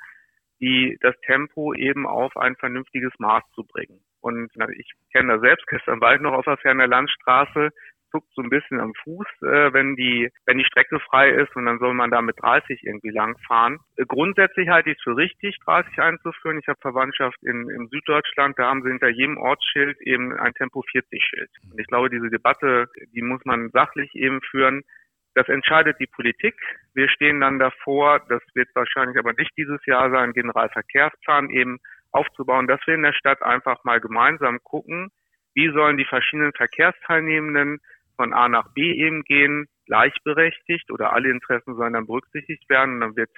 die, 0.61 0.99
das 1.01 1.15
Tempo 1.25 1.73
eben 1.73 2.07
auf 2.07 2.37
ein 2.37 2.55
vernünftiges 2.57 3.13
Maß 3.19 3.43
zu 3.55 3.65
bringen. 3.65 4.01
Und 4.21 4.51
na, 4.57 4.69
ich 4.69 4.91
kenne 5.13 5.35
das 5.35 5.41
selbst, 5.41 5.67
gestern 5.69 6.01
war 6.01 6.15
ich 6.15 6.21
noch 6.21 6.33
auf 6.33 6.45
der 6.45 6.57
Ferner 6.59 6.87
Landstraße, 6.87 7.71
zuckt 8.11 8.29
so 8.35 8.43
ein 8.43 8.51
bisschen 8.51 8.81
am 8.81 8.95
Fuß, 9.05 9.27
äh, 9.43 9.73
wenn 9.73 9.97
die, 9.97 10.31
wenn 10.45 10.59
die 10.59 10.65
Strecke 10.65 11.01
frei 11.01 11.31
ist 11.31 11.55
und 11.57 11.67
dann 11.67 11.79
soll 11.79 11.95
man 11.95 12.11
da 12.11 12.23
mit 12.23 12.37
30 12.41 12.83
irgendwie 12.85 13.11
langfahren. 13.11 13.79
Äh, 13.97 14.05
grundsätzlich 14.07 14.69
halte 14.69 14.91
ich 14.91 14.99
es 14.99 15.03
für 15.03 15.17
richtig, 15.17 15.59
30 15.65 15.99
einzuführen. 15.99 16.59
Ich 16.59 16.69
habe 16.69 16.79
Verwandtschaft 16.81 17.43
in, 17.43 17.69
in 17.71 17.89
Süddeutschland, 17.89 18.59
da 18.59 18.69
haben 18.69 18.83
sie 18.83 18.91
hinter 18.91 19.09
jedem 19.09 19.39
Ortsschild 19.39 20.01
eben 20.03 20.33
ein 20.39 20.55
Tempo 20.55 20.83
40 20.91 21.23
Schild. 21.23 21.51
Und 21.71 21.81
ich 21.81 21.87
glaube, 21.87 22.11
diese 22.11 22.31
Debatte, 22.31 22.87
die 23.15 23.23
muss 23.23 23.45
man 23.45 23.71
sachlich 23.71 24.15
eben 24.15 24.41
führen. 24.43 24.83
Das 25.35 25.49
entscheidet 25.49 26.01
die 26.01 26.07
Politik. 26.07 26.55
Wir 26.95 27.11
stehen 27.11 27.41
dann 27.41 27.59
davor, 27.59 28.21
das 28.29 28.43
wird 28.55 28.69
wahrscheinlich 28.75 29.19
aber 29.19 29.35
nicht 29.35 29.53
dieses 29.57 29.85
Jahr 29.85 30.11
sein, 30.11 30.33
Generalverkehrsplan 30.33 31.51
eben 31.51 31.79
aufzubauen, 32.11 32.67
dass 32.67 32.81
wir 32.87 32.95
in 32.95 33.03
der 33.03 33.13
Stadt 33.13 33.43
einfach 33.43 33.85
mal 33.85 34.01
gemeinsam 34.01 34.59
gucken, 34.63 35.11
wie 35.55 35.71
sollen 35.73 35.97
die 35.97 36.05
verschiedenen 36.05 36.53
Verkehrsteilnehmenden 36.53 37.81
von 38.17 38.33
A 38.33 38.49
nach 38.49 38.73
B 38.75 38.93
eben 38.93 39.23
gehen, 39.23 39.67
gleichberechtigt 39.87 40.91
oder 40.91 41.13
alle 41.13 41.31
Interessen 41.31 41.77
sollen 41.77 41.93
dann 41.93 42.07
berücksichtigt 42.07 42.69
werden. 42.69 42.95
Und 42.95 43.01
dann 43.01 43.17
wird 43.17 43.31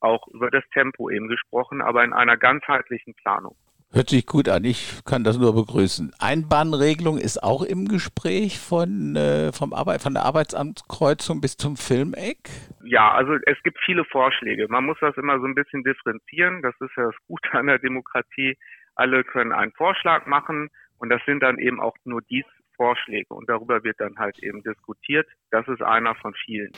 auch 0.00 0.28
über 0.28 0.50
das 0.50 0.64
Tempo 0.72 1.10
eben 1.10 1.28
gesprochen, 1.28 1.80
aber 1.80 2.04
in 2.04 2.12
einer 2.12 2.36
ganzheitlichen 2.36 3.14
Planung. 3.14 3.56
Hört 3.90 4.10
sich 4.10 4.26
gut 4.26 4.50
an. 4.50 4.64
Ich 4.64 5.02
kann 5.06 5.24
das 5.24 5.38
nur 5.38 5.54
begrüßen. 5.54 6.12
Einbahnregelung 6.20 7.16
ist 7.16 7.42
auch 7.42 7.62
im 7.62 7.88
Gespräch 7.88 8.58
von, 8.58 9.16
äh, 9.16 9.50
vom 9.50 9.72
Arbeit, 9.72 10.02
von 10.02 10.12
der 10.12 10.24
Arbeitsamtkreuzung 10.24 11.40
bis 11.40 11.56
zum 11.56 11.78
Filmeck. 11.78 12.50
Ja, 12.84 13.12
also 13.12 13.38
es 13.46 13.56
gibt 13.64 13.78
viele 13.82 14.04
Vorschläge. 14.04 14.68
Man 14.68 14.84
muss 14.84 14.98
das 15.00 15.16
immer 15.16 15.40
so 15.40 15.46
ein 15.46 15.54
bisschen 15.54 15.84
differenzieren. 15.84 16.60
Das 16.60 16.74
ist 16.80 16.90
ja 16.98 17.04
das 17.04 17.16
Gute 17.26 17.50
an 17.52 17.66
der 17.66 17.78
Demokratie. 17.78 18.58
Alle 18.94 19.24
können 19.24 19.52
einen 19.52 19.72
Vorschlag 19.72 20.26
machen 20.26 20.68
und 20.98 21.08
das 21.08 21.22
sind 21.24 21.42
dann 21.42 21.58
eben 21.58 21.80
auch 21.80 21.96
nur 22.04 22.20
die 22.20 22.44
Vorschläge 22.78 23.34
und 23.34 23.46
darüber 23.50 23.82
wird 23.84 23.96
dann 23.98 24.16
halt 24.16 24.38
eben 24.42 24.62
diskutiert. 24.62 25.26
Das 25.50 25.66
ist 25.68 25.82
einer 25.82 26.14
von 26.14 26.32
vielen. 26.46 26.72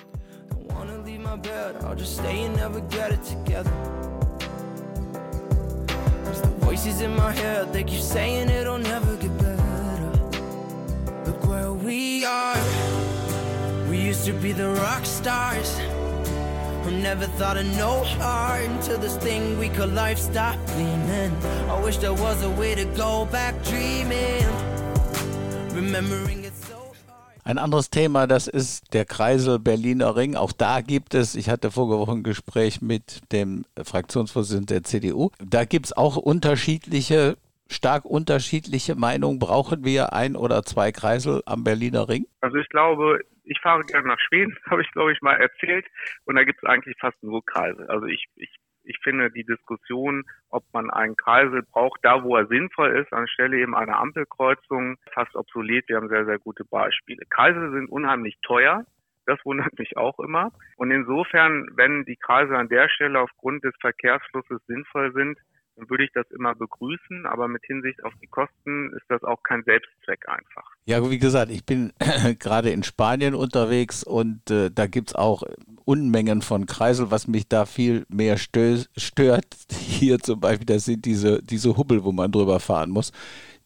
Voices 6.60 7.00
in 7.02 7.10
my 7.16 7.32
head, 7.32 7.72
they 7.72 7.82
keep 7.82 8.00
saying 8.00 8.48
it'll 8.48 8.78
never 8.78 9.16
get 9.16 9.36
better. 9.38 9.60
Look 11.26 11.44
where 11.44 11.72
we 11.72 12.24
are. 12.24 12.56
We 13.90 13.98
used 13.98 14.24
to 14.26 14.32
be 14.34 14.52
the 14.52 14.68
rock 14.68 15.04
stars. 15.04 15.76
Who 16.84 16.92
never 16.92 17.26
thought 17.38 17.56
of 17.56 17.66
no 17.76 18.04
heart 18.20 18.62
until 18.62 18.98
this 18.98 19.16
thing 19.16 19.58
we 19.58 19.68
call 19.68 19.88
life 19.88 20.18
stopped 20.18 20.64
gleaming. 20.68 21.32
I 21.68 21.78
wish 21.82 21.98
there 21.98 22.14
was 22.14 22.42
a 22.44 22.50
way 22.50 22.74
to 22.76 22.84
go 22.96 23.26
back 23.26 23.54
dreaming. 23.64 24.46
Ein 27.44 27.58
anderes 27.58 27.90
Thema, 27.90 28.26
das 28.26 28.48
ist 28.48 28.92
der 28.92 29.04
Kreisel 29.04 29.58
Berliner 29.58 30.16
Ring. 30.16 30.36
Auch 30.36 30.52
da 30.52 30.80
gibt 30.80 31.14
es, 31.14 31.34
ich 31.34 31.48
hatte 31.48 31.70
vorige 31.70 31.98
Woche 31.98 32.12
ein 32.12 32.22
Gespräch 32.22 32.82
mit 32.82 33.20
dem 33.32 33.64
Fraktionsvorsitzenden 33.82 34.66
der 34.66 34.82
CDU, 34.84 35.30
da 35.38 35.64
gibt 35.64 35.86
es 35.86 35.96
auch 35.96 36.16
unterschiedliche, 36.16 37.36
stark 37.68 38.04
unterschiedliche 38.04 38.94
Meinungen. 38.94 39.38
Brauchen 39.38 39.84
wir 39.84 40.12
ein 40.12 40.36
oder 40.36 40.62
zwei 40.62 40.92
Kreisel 40.92 41.42
am 41.46 41.64
Berliner 41.64 42.08
Ring? 42.08 42.26
Also 42.40 42.56
ich 42.58 42.68
glaube, 42.68 43.20
ich 43.44 43.58
fahre 43.60 43.82
gerne 43.82 44.08
nach 44.08 44.20
Schweden, 44.20 44.56
habe 44.70 44.82
ich 44.82 44.90
glaube 44.92 45.12
ich 45.12 45.20
mal 45.22 45.34
erzählt. 45.34 45.86
Und 46.24 46.36
da 46.36 46.44
gibt 46.44 46.62
es 46.62 46.68
eigentlich 46.68 46.96
fast 47.00 47.22
nur 47.22 47.44
Kreisel. 47.44 47.86
Also 47.88 48.06
ich, 48.06 48.26
ich 48.36 48.50
ich 48.90 48.98
finde 49.02 49.30
die 49.30 49.44
Diskussion, 49.44 50.24
ob 50.50 50.64
man 50.72 50.90
einen 50.90 51.16
Kreisel 51.16 51.62
braucht, 51.62 52.00
da 52.02 52.24
wo 52.24 52.36
er 52.36 52.46
sinnvoll 52.46 52.96
ist, 52.98 53.12
anstelle 53.12 53.58
eben 53.58 53.76
einer 53.76 53.98
Ampelkreuzung, 53.98 54.96
fast 55.12 55.34
obsolet. 55.36 55.88
Wir 55.88 55.96
haben 55.96 56.08
sehr, 56.08 56.24
sehr 56.24 56.38
gute 56.38 56.64
Beispiele. 56.64 57.24
Kreisel 57.30 57.70
sind 57.70 57.88
unheimlich 57.88 58.36
teuer. 58.42 58.84
Das 59.26 59.38
wundert 59.44 59.78
mich 59.78 59.96
auch 59.96 60.18
immer. 60.18 60.50
Und 60.76 60.90
insofern, 60.90 61.68
wenn 61.76 62.04
die 62.04 62.16
Kreise 62.16 62.56
an 62.56 62.68
der 62.68 62.88
Stelle 62.88 63.20
aufgrund 63.20 63.62
des 63.62 63.74
Verkehrsflusses 63.80 64.60
sinnvoll 64.66 65.12
sind, 65.12 65.38
würde 65.88 66.04
ich 66.04 66.12
das 66.12 66.30
immer 66.30 66.54
begrüßen, 66.54 67.26
aber 67.26 67.48
mit 67.48 67.64
Hinsicht 67.64 68.02
auf 68.04 68.12
die 68.20 68.26
Kosten 68.26 68.92
ist 68.96 69.04
das 69.08 69.22
auch 69.22 69.42
kein 69.42 69.62
Selbstzweck 69.64 70.28
einfach. 70.28 70.74
Ja, 70.84 71.08
wie 71.10 71.18
gesagt, 71.18 71.50
ich 71.50 71.64
bin 71.64 71.92
gerade 72.38 72.70
in 72.70 72.82
Spanien 72.82 73.34
unterwegs 73.34 74.02
und 74.04 74.50
äh, 74.50 74.70
da 74.70 74.86
gibt 74.86 75.10
es 75.10 75.14
auch 75.14 75.42
Unmengen 75.84 76.42
von 76.42 76.66
Kreisel, 76.66 77.10
was 77.10 77.26
mich 77.26 77.48
da 77.48 77.64
viel 77.64 78.04
mehr 78.08 78.36
stö 78.36 78.78
stört. 78.96 79.46
Hier 79.70 80.18
zum 80.18 80.40
Beispiel, 80.40 80.66
das 80.66 80.84
sind 80.84 81.04
diese, 81.04 81.42
diese 81.42 81.76
Hubbel, 81.76 82.04
wo 82.04 82.12
man 82.12 82.30
drüber 82.30 82.60
fahren 82.60 82.90
muss, 82.90 83.12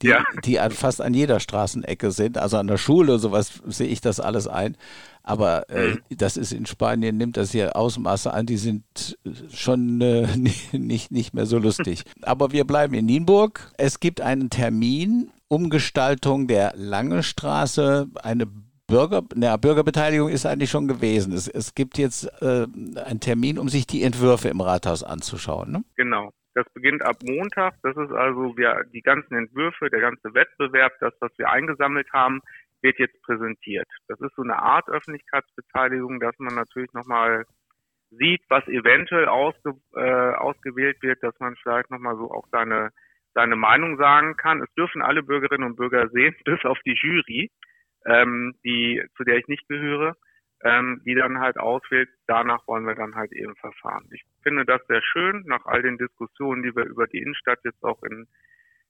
die, 0.02 0.08
ja. 0.08 0.24
die 0.44 0.60
an, 0.60 0.70
fast 0.70 1.00
an 1.00 1.14
jeder 1.14 1.40
Straßenecke 1.40 2.10
sind. 2.10 2.38
Also 2.38 2.56
an 2.56 2.66
der 2.66 2.78
Schule, 2.78 3.18
sowas 3.18 3.62
sehe 3.66 3.88
ich 3.88 4.00
das 4.00 4.20
alles 4.20 4.48
ein. 4.48 4.76
Aber 5.22 5.70
äh, 5.70 5.88
mhm. 5.88 6.00
das 6.10 6.36
ist 6.36 6.52
in 6.52 6.66
Spanien, 6.66 7.16
nimmt 7.16 7.36
das 7.36 7.52
hier 7.52 7.76
Ausmaße 7.76 8.32
an, 8.32 8.46
die 8.46 8.58
sind 8.58 9.18
schon 9.52 10.00
äh, 10.00 10.28
nicht, 10.72 11.10
nicht 11.10 11.34
mehr 11.34 11.46
so 11.46 11.58
lustig. 11.58 12.04
Aber 12.22 12.52
wir 12.52 12.64
bleiben 12.64 12.94
in 12.94 13.06
Nienburg. 13.06 13.72
Es 13.78 14.00
gibt 14.00 14.20
einen 14.20 14.50
Termin, 14.50 15.30
Umgestaltung 15.48 16.46
der 16.46 16.72
Lange 16.76 17.22
Straße, 17.22 18.08
eine 18.22 18.46
Bürger, 18.86 19.22
na, 19.34 19.56
Bürgerbeteiligung 19.56 20.28
ist 20.28 20.44
eigentlich 20.44 20.70
schon 20.70 20.88
gewesen. 20.88 21.32
Es, 21.32 21.48
es 21.48 21.74
gibt 21.74 21.96
jetzt 21.96 22.26
äh, 22.42 22.66
einen 23.02 23.20
Termin, 23.20 23.58
um 23.58 23.70
sich 23.70 23.86
die 23.86 24.02
Entwürfe 24.02 24.48
im 24.48 24.60
Rathaus 24.60 25.02
anzuschauen. 25.02 25.72
Ne? 25.72 25.84
Genau. 25.96 26.32
Das 26.54 26.66
beginnt 26.72 27.02
ab 27.02 27.16
Montag. 27.24 27.74
Das 27.82 27.96
ist 27.96 28.12
also 28.12 28.56
wir, 28.56 28.84
die 28.92 29.02
ganzen 29.02 29.36
Entwürfe, 29.36 29.90
der 29.90 30.00
ganze 30.00 30.34
Wettbewerb, 30.34 30.92
das, 31.00 31.12
was 31.20 31.36
wir 31.36 31.50
eingesammelt 31.50 32.12
haben, 32.12 32.40
wird 32.80 32.98
jetzt 32.98 33.20
präsentiert. 33.22 33.88
Das 34.08 34.20
ist 34.20 34.34
so 34.36 34.42
eine 34.42 34.58
Art 34.58 34.88
Öffentlichkeitsbeteiligung, 34.88 36.20
dass 36.20 36.38
man 36.38 36.54
natürlich 36.54 36.92
nochmal 36.92 37.44
sieht, 38.10 38.42
was 38.48 38.66
eventuell 38.68 39.26
ausge, 39.26 39.74
äh, 39.96 40.34
ausgewählt 40.34 41.02
wird, 41.02 41.22
dass 41.22 41.34
man 41.40 41.56
vielleicht 41.56 41.90
nochmal 41.90 42.16
so 42.16 42.30
auch 42.30 42.46
seine, 42.52 42.90
seine 43.34 43.56
Meinung 43.56 43.96
sagen 43.96 44.36
kann. 44.36 44.62
Es 44.62 44.72
dürfen 44.74 45.02
alle 45.02 45.22
Bürgerinnen 45.22 45.64
und 45.64 45.76
Bürger 45.76 46.08
sehen, 46.10 46.36
bis 46.44 46.64
auf 46.64 46.78
die 46.86 46.94
Jury, 46.94 47.50
ähm, 48.06 48.54
die, 48.64 49.02
zu 49.16 49.24
der 49.24 49.38
ich 49.38 49.48
nicht 49.48 49.66
gehöre, 49.68 50.14
ähm, 50.64 51.02
die 51.04 51.14
dann 51.14 51.38
halt 51.38 51.58
auswählt. 51.58 52.08
Danach 52.26 52.66
wollen 52.66 52.86
wir 52.86 52.94
dann 52.94 53.14
halt 53.14 53.32
eben 53.32 53.54
verfahren. 53.56 54.08
Ich 54.12 54.24
finde 54.42 54.64
das 54.64 54.84
sehr 54.88 55.02
schön, 55.02 55.44
nach 55.46 55.64
all 55.66 55.82
den 55.82 55.98
Diskussionen, 55.98 56.62
die 56.62 56.74
wir 56.74 56.84
über 56.84 57.06
die 57.06 57.18
Innenstadt 57.18 57.60
jetzt 57.64 57.84
auch 57.84 58.02
in 58.02 58.26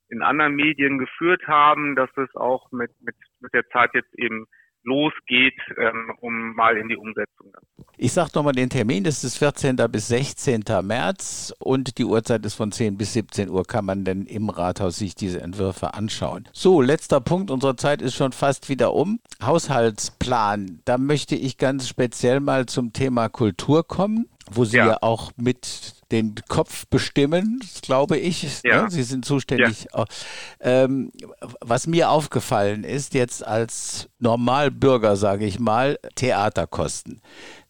in 0.09 0.23
anderen 0.23 0.55
Medien 0.55 0.99
geführt 0.99 1.47
haben, 1.47 1.97
dass 1.97 2.11
es 2.17 2.35
auch 2.35 2.71
mit, 2.73 2.91
mit, 3.01 3.17
mit 3.41 3.53
der 3.53 3.67
Zeit 3.69 3.91
jetzt 3.95 4.15
eben 4.19 4.47
losgeht, 4.85 5.59
ähm, 5.79 6.13
um 6.21 6.55
mal 6.55 6.77
in 6.77 6.89
die 6.89 6.97
Umsetzung 6.97 7.53
zu 7.53 7.85
Ich 7.97 8.13
sage 8.13 8.31
nochmal 8.35 8.53
den 8.53 8.71
Termin, 8.71 9.05
das 9.05 9.25
ist 9.25 9.39
14. 9.39 9.77
bis 9.91 10.09
16. 10.09 10.65
März 10.83 11.55
und 11.59 11.99
die 11.99 12.05
Uhrzeit 12.05 12.45
ist 12.45 12.55
von 12.55 12.71
10 12.73 12.97
bis 12.97 13.15
17 13.15 13.49
Uhr, 13.51 13.65
kann 13.65 13.85
man 13.85 14.05
denn 14.05 14.27
im 14.27 14.51
Rathaus 14.51 14.97
sich 14.97 15.15
diese 15.15 15.41
Entwürfe 15.41 15.95
anschauen. 15.95 16.49
So, 16.53 16.81
letzter 16.81 17.21
Punkt, 17.21 17.51
unsere 17.51 17.77
Zeit 17.77 18.03
ist 18.03 18.15
schon 18.15 18.33
fast 18.33 18.69
wieder 18.69 18.95
um. 18.95 19.21
Haushaltsplan, 19.43 20.81
da 20.85 20.99
möchte 20.99 21.35
ich 21.35 21.59
ganz 21.59 21.89
speziell 21.89 22.41
mal 22.41 22.67
zum 22.67 22.93
Thema 22.93 23.29
Kultur 23.29 23.87
kommen. 23.87 24.29
Wo 24.51 24.65
Sie 24.65 24.77
ja. 24.77 24.87
ja, 24.87 24.99
auch 25.01 25.33
mit 25.37 25.95
den 26.13 26.35
Kopf 26.49 26.87
bestimmen, 26.87 27.61
glaube 27.83 28.19
ich. 28.19 28.63
Ja. 28.63 28.83
Ne? 28.83 28.91
Sie 28.91 29.03
sind 29.03 29.25
zuständig. 29.25 29.87
Ja. 29.95 30.05
Ähm, 30.61 31.11
was 31.61 31.87
mir 31.87 32.11
aufgefallen 32.11 32.85
ist, 32.85 33.15
jetzt 33.15 33.47
als 33.47 34.09
Normalbürger, 34.19 35.17
sage 35.17 35.45
ich 35.47 35.59
mal, 35.59 35.99
Theaterkosten. 36.15 37.21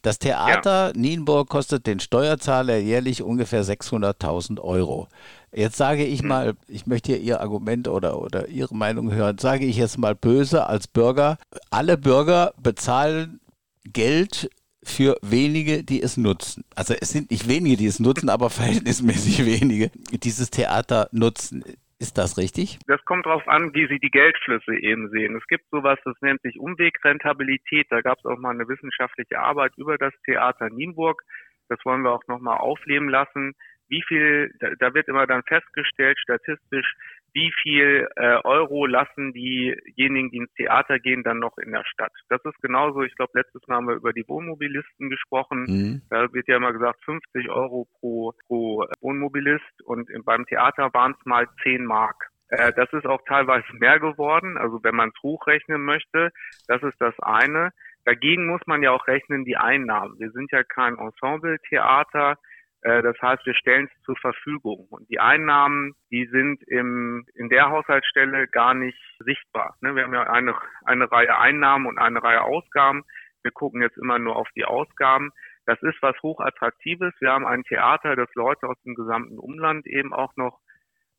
Das 0.03 0.19
Theater 0.19 0.93
Nienburg 0.95 1.49
kostet 1.49 1.87
den 1.87 2.01
Steuerzahler 2.01 2.77
jährlich 2.77 3.23
ungefähr 3.23 3.65
600.000 3.65 4.61
Euro. 4.61 5.09
Jetzt 5.51 5.77
sage 5.77 6.05
ich 6.05 6.21
hm. 6.21 6.29
mal, 6.29 6.55
ich 6.69 6.87
möchte 6.87 7.13
hier 7.13 7.21
Ihr 7.23 7.41
Argument 7.41 7.89
oder, 7.89 8.21
oder 8.21 8.49
Ihre 8.49 8.75
Meinung 8.75 9.13
hören, 9.13 9.39
sage 9.39 9.65
ich 9.65 9.77
jetzt 9.77 9.97
mal 9.97 10.15
böse 10.15 10.67
als 10.67 10.89
Bürger, 10.89 11.39
alle 11.71 11.97
Bürger 11.97 12.53
bezahlen 12.61 13.41
Geld 13.85 14.51
für 14.85 15.17
wenige, 15.23 15.83
die 15.83 16.03
es 16.03 16.17
nutzen. 16.17 16.65
Also 16.77 16.95
es 16.95 17.11
sind 17.11 17.31
nicht 17.31 17.49
wenige, 17.49 17.77
die 17.77 17.87
es 17.87 18.01
nutzen, 18.01 18.29
aber 18.29 18.51
verhältnismäßig 18.51 19.45
wenige, 19.61 19.91
dieses 20.13 20.51
Theater 20.51 21.09
nutzen. 21.13 21.65
Ist 22.01 22.19
das 22.19 22.37
richtig? 22.37 22.79
Das 22.87 23.03
kommt 23.05 23.25
darauf 23.25 23.47
an, 23.49 23.73
wie 23.73 23.87
Sie 23.87 23.99
die 23.99 24.11
Geldflüsse 24.11 24.75
eben 24.77 25.09
sehen. 25.11 25.37
Es 25.37 25.47
gibt 25.47 25.65
sowas, 25.71 25.99
das 26.05 26.15
nennt 26.21 26.43
sich 26.43 26.59
Umwegrentabilität. 26.59 27.87
Da 27.89 28.01
gab 28.01 28.19
es 28.19 28.25
auch 28.25 28.37
mal 28.37 28.51
eine 28.51 28.69
wissenschaftliche 28.69 29.39
Arbeit 29.39 29.73
über 29.77 29.97
das 29.97 30.13
Theater 30.25 30.69
Nienburg. 30.71 31.23
Das 31.69 31.79
wollen 31.85 32.03
wir 32.03 32.11
auch 32.11 32.27
nochmal 32.27 32.59
aufleben 32.59 33.09
lassen. 33.09 33.55
Wie 33.89 34.03
viel, 34.07 34.53
da 34.81 34.93
wird 34.93 35.09
immer 35.09 35.27
dann 35.27 35.43
festgestellt, 35.45 36.19
statistisch, 36.19 36.95
wie 37.35 37.53
viel 37.63 38.09
äh, 38.17 38.37
Euro 38.45 38.87
lassen 38.87 39.33
diejenigen, 39.33 40.31
die 40.31 40.39
ins 40.39 40.55
Theater 40.55 40.99
gehen, 41.01 41.25
dann 41.25 41.41
noch 41.41 41.59
in 41.59 41.73
der 41.73 41.85
Stadt. 41.85 42.13
Das 42.29 42.41
ist 42.45 42.61
genauso, 42.63 43.03
ich 43.03 43.15
glaube, 43.17 43.33
letztes 43.35 43.67
Mal 43.67 43.77
haben 43.77 43.89
wir 43.89 43.97
über 43.97 44.13
die 44.13 44.27
Wohnmobilisten 44.27 45.11
gesprochen. 45.11 45.65
Mhm. 45.65 46.03
Da 46.11 46.33
wird 46.33 46.49
ja 46.49 46.57
immer 46.57 46.73
gesagt, 46.73 47.03
50 47.05 47.51
Euro 47.51 47.89
pro, 47.99 48.33
pro 48.47 48.87
Wohnmobilist 49.01 49.83
und 49.85 50.09
beim 50.25 50.47
Theater 50.47 50.95
waren 50.95 51.17
es 51.19 51.27
mal 51.27 51.47
10 51.65 51.85
Mark. 51.85 52.31
Äh, 52.49 52.73
das 52.75 52.93
ist 52.93 53.07
auch 53.07 53.23
teilweise 53.27 53.67
mehr 53.79 53.99
geworden, 53.99 54.57
also 54.57 54.83
wenn 54.83 54.95
man 54.95 55.11
es 55.11 55.23
hochrechnen 55.23 55.83
möchte, 55.85 56.31
das 56.69 56.83
ist 56.83 57.01
das 57.01 57.19
eine. 57.21 57.71
Dagegen 58.05 58.47
muss 58.47 58.61
man 58.67 58.83
ja 58.83 58.93
auch 58.93 59.07
rechnen 59.07 59.45
die 59.45 59.57
Einnahmen. 59.57 60.19
Wir 60.19 60.31
sind 60.31 60.53
ja 60.53 60.63
kein 60.63 60.99
Ensemble-Theater. 60.99 62.37
Äh, 62.85 63.03
das 63.03 63.17
heißt, 63.21 63.45
wir 63.47 63.55
stellen 63.55 63.89
es 63.93 64.03
zur 64.05 64.17
Verfügung. 64.17 64.87
Und 64.91 65.09
die 65.11 65.19
Einnahmen, 65.19 65.95
die 66.11 66.27
sind 66.27 66.63
im, 66.69 67.27
in 67.35 67.49
der 67.49 67.71
Haushaltsstelle 67.71 68.47
gar 68.49 68.75
nicht 68.75 68.99
sichtbar. 69.19 69.77
Ne? 69.81 69.97
Wir 69.97 70.05
haben 70.05 70.15
ja 70.15 70.25
eine, 70.25 70.55
eine 70.85 71.11
Reihe 71.11 71.37
Einnahmen 71.37 71.87
und 71.87 71.99
eine 71.99 72.23
Reihe 72.23 72.43
Ausgaben. 72.43 73.05
Wir 73.43 73.51
gucken 73.51 73.83
jetzt 73.83 73.97
immer 73.97 74.19
nur 74.19 74.37
auf 74.37 74.49
die 74.55 74.65
Ausgaben. 74.65 75.31
Das 75.67 75.81
ist 75.83 75.97
was 76.03 76.15
hochattraktives. 76.23 77.15
Wir 77.21 77.33
haben 77.33 77.47
ein 77.47 77.65
Theater, 77.65 78.17
das 78.17 78.29
Leute 78.35 78.69
aus 78.69 78.81
dem 78.85 78.95
gesamten 78.95 79.39
Umland 79.39 79.87
eben 79.87 80.13
auch 80.13 80.37
noch 80.37 80.61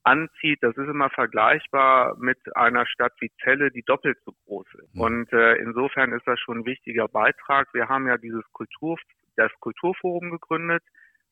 anzieht. 0.03 0.60
Das 0.62 0.77
ist 0.77 0.88
immer 0.88 1.10
vergleichbar 1.10 2.15
mit 2.19 2.38
einer 2.55 2.86
Stadt 2.86 3.13
wie 3.22 3.31
Celle, 3.43 3.72
die 3.72 3.81
doppelt 3.81 4.19
so 4.24 4.34
groß 4.45 4.67
ist. 4.75 4.95
Und 4.95 5.34
äh, 5.34 5.55
insofern 5.55 6.13
ist 6.13 6.27
das 6.27 6.39
schon 6.39 6.60
ein 6.60 6.65
wichtiger 6.65 7.07
Beitrag. 7.07 7.74
Wir 7.74 7.89
haben 7.89 8.05
ja 8.07 8.17
dieses 8.17 8.43
Kultur, 8.51 9.00
das 9.36 9.51
Kulturforum 9.62 10.29
gegründet. 10.29 10.84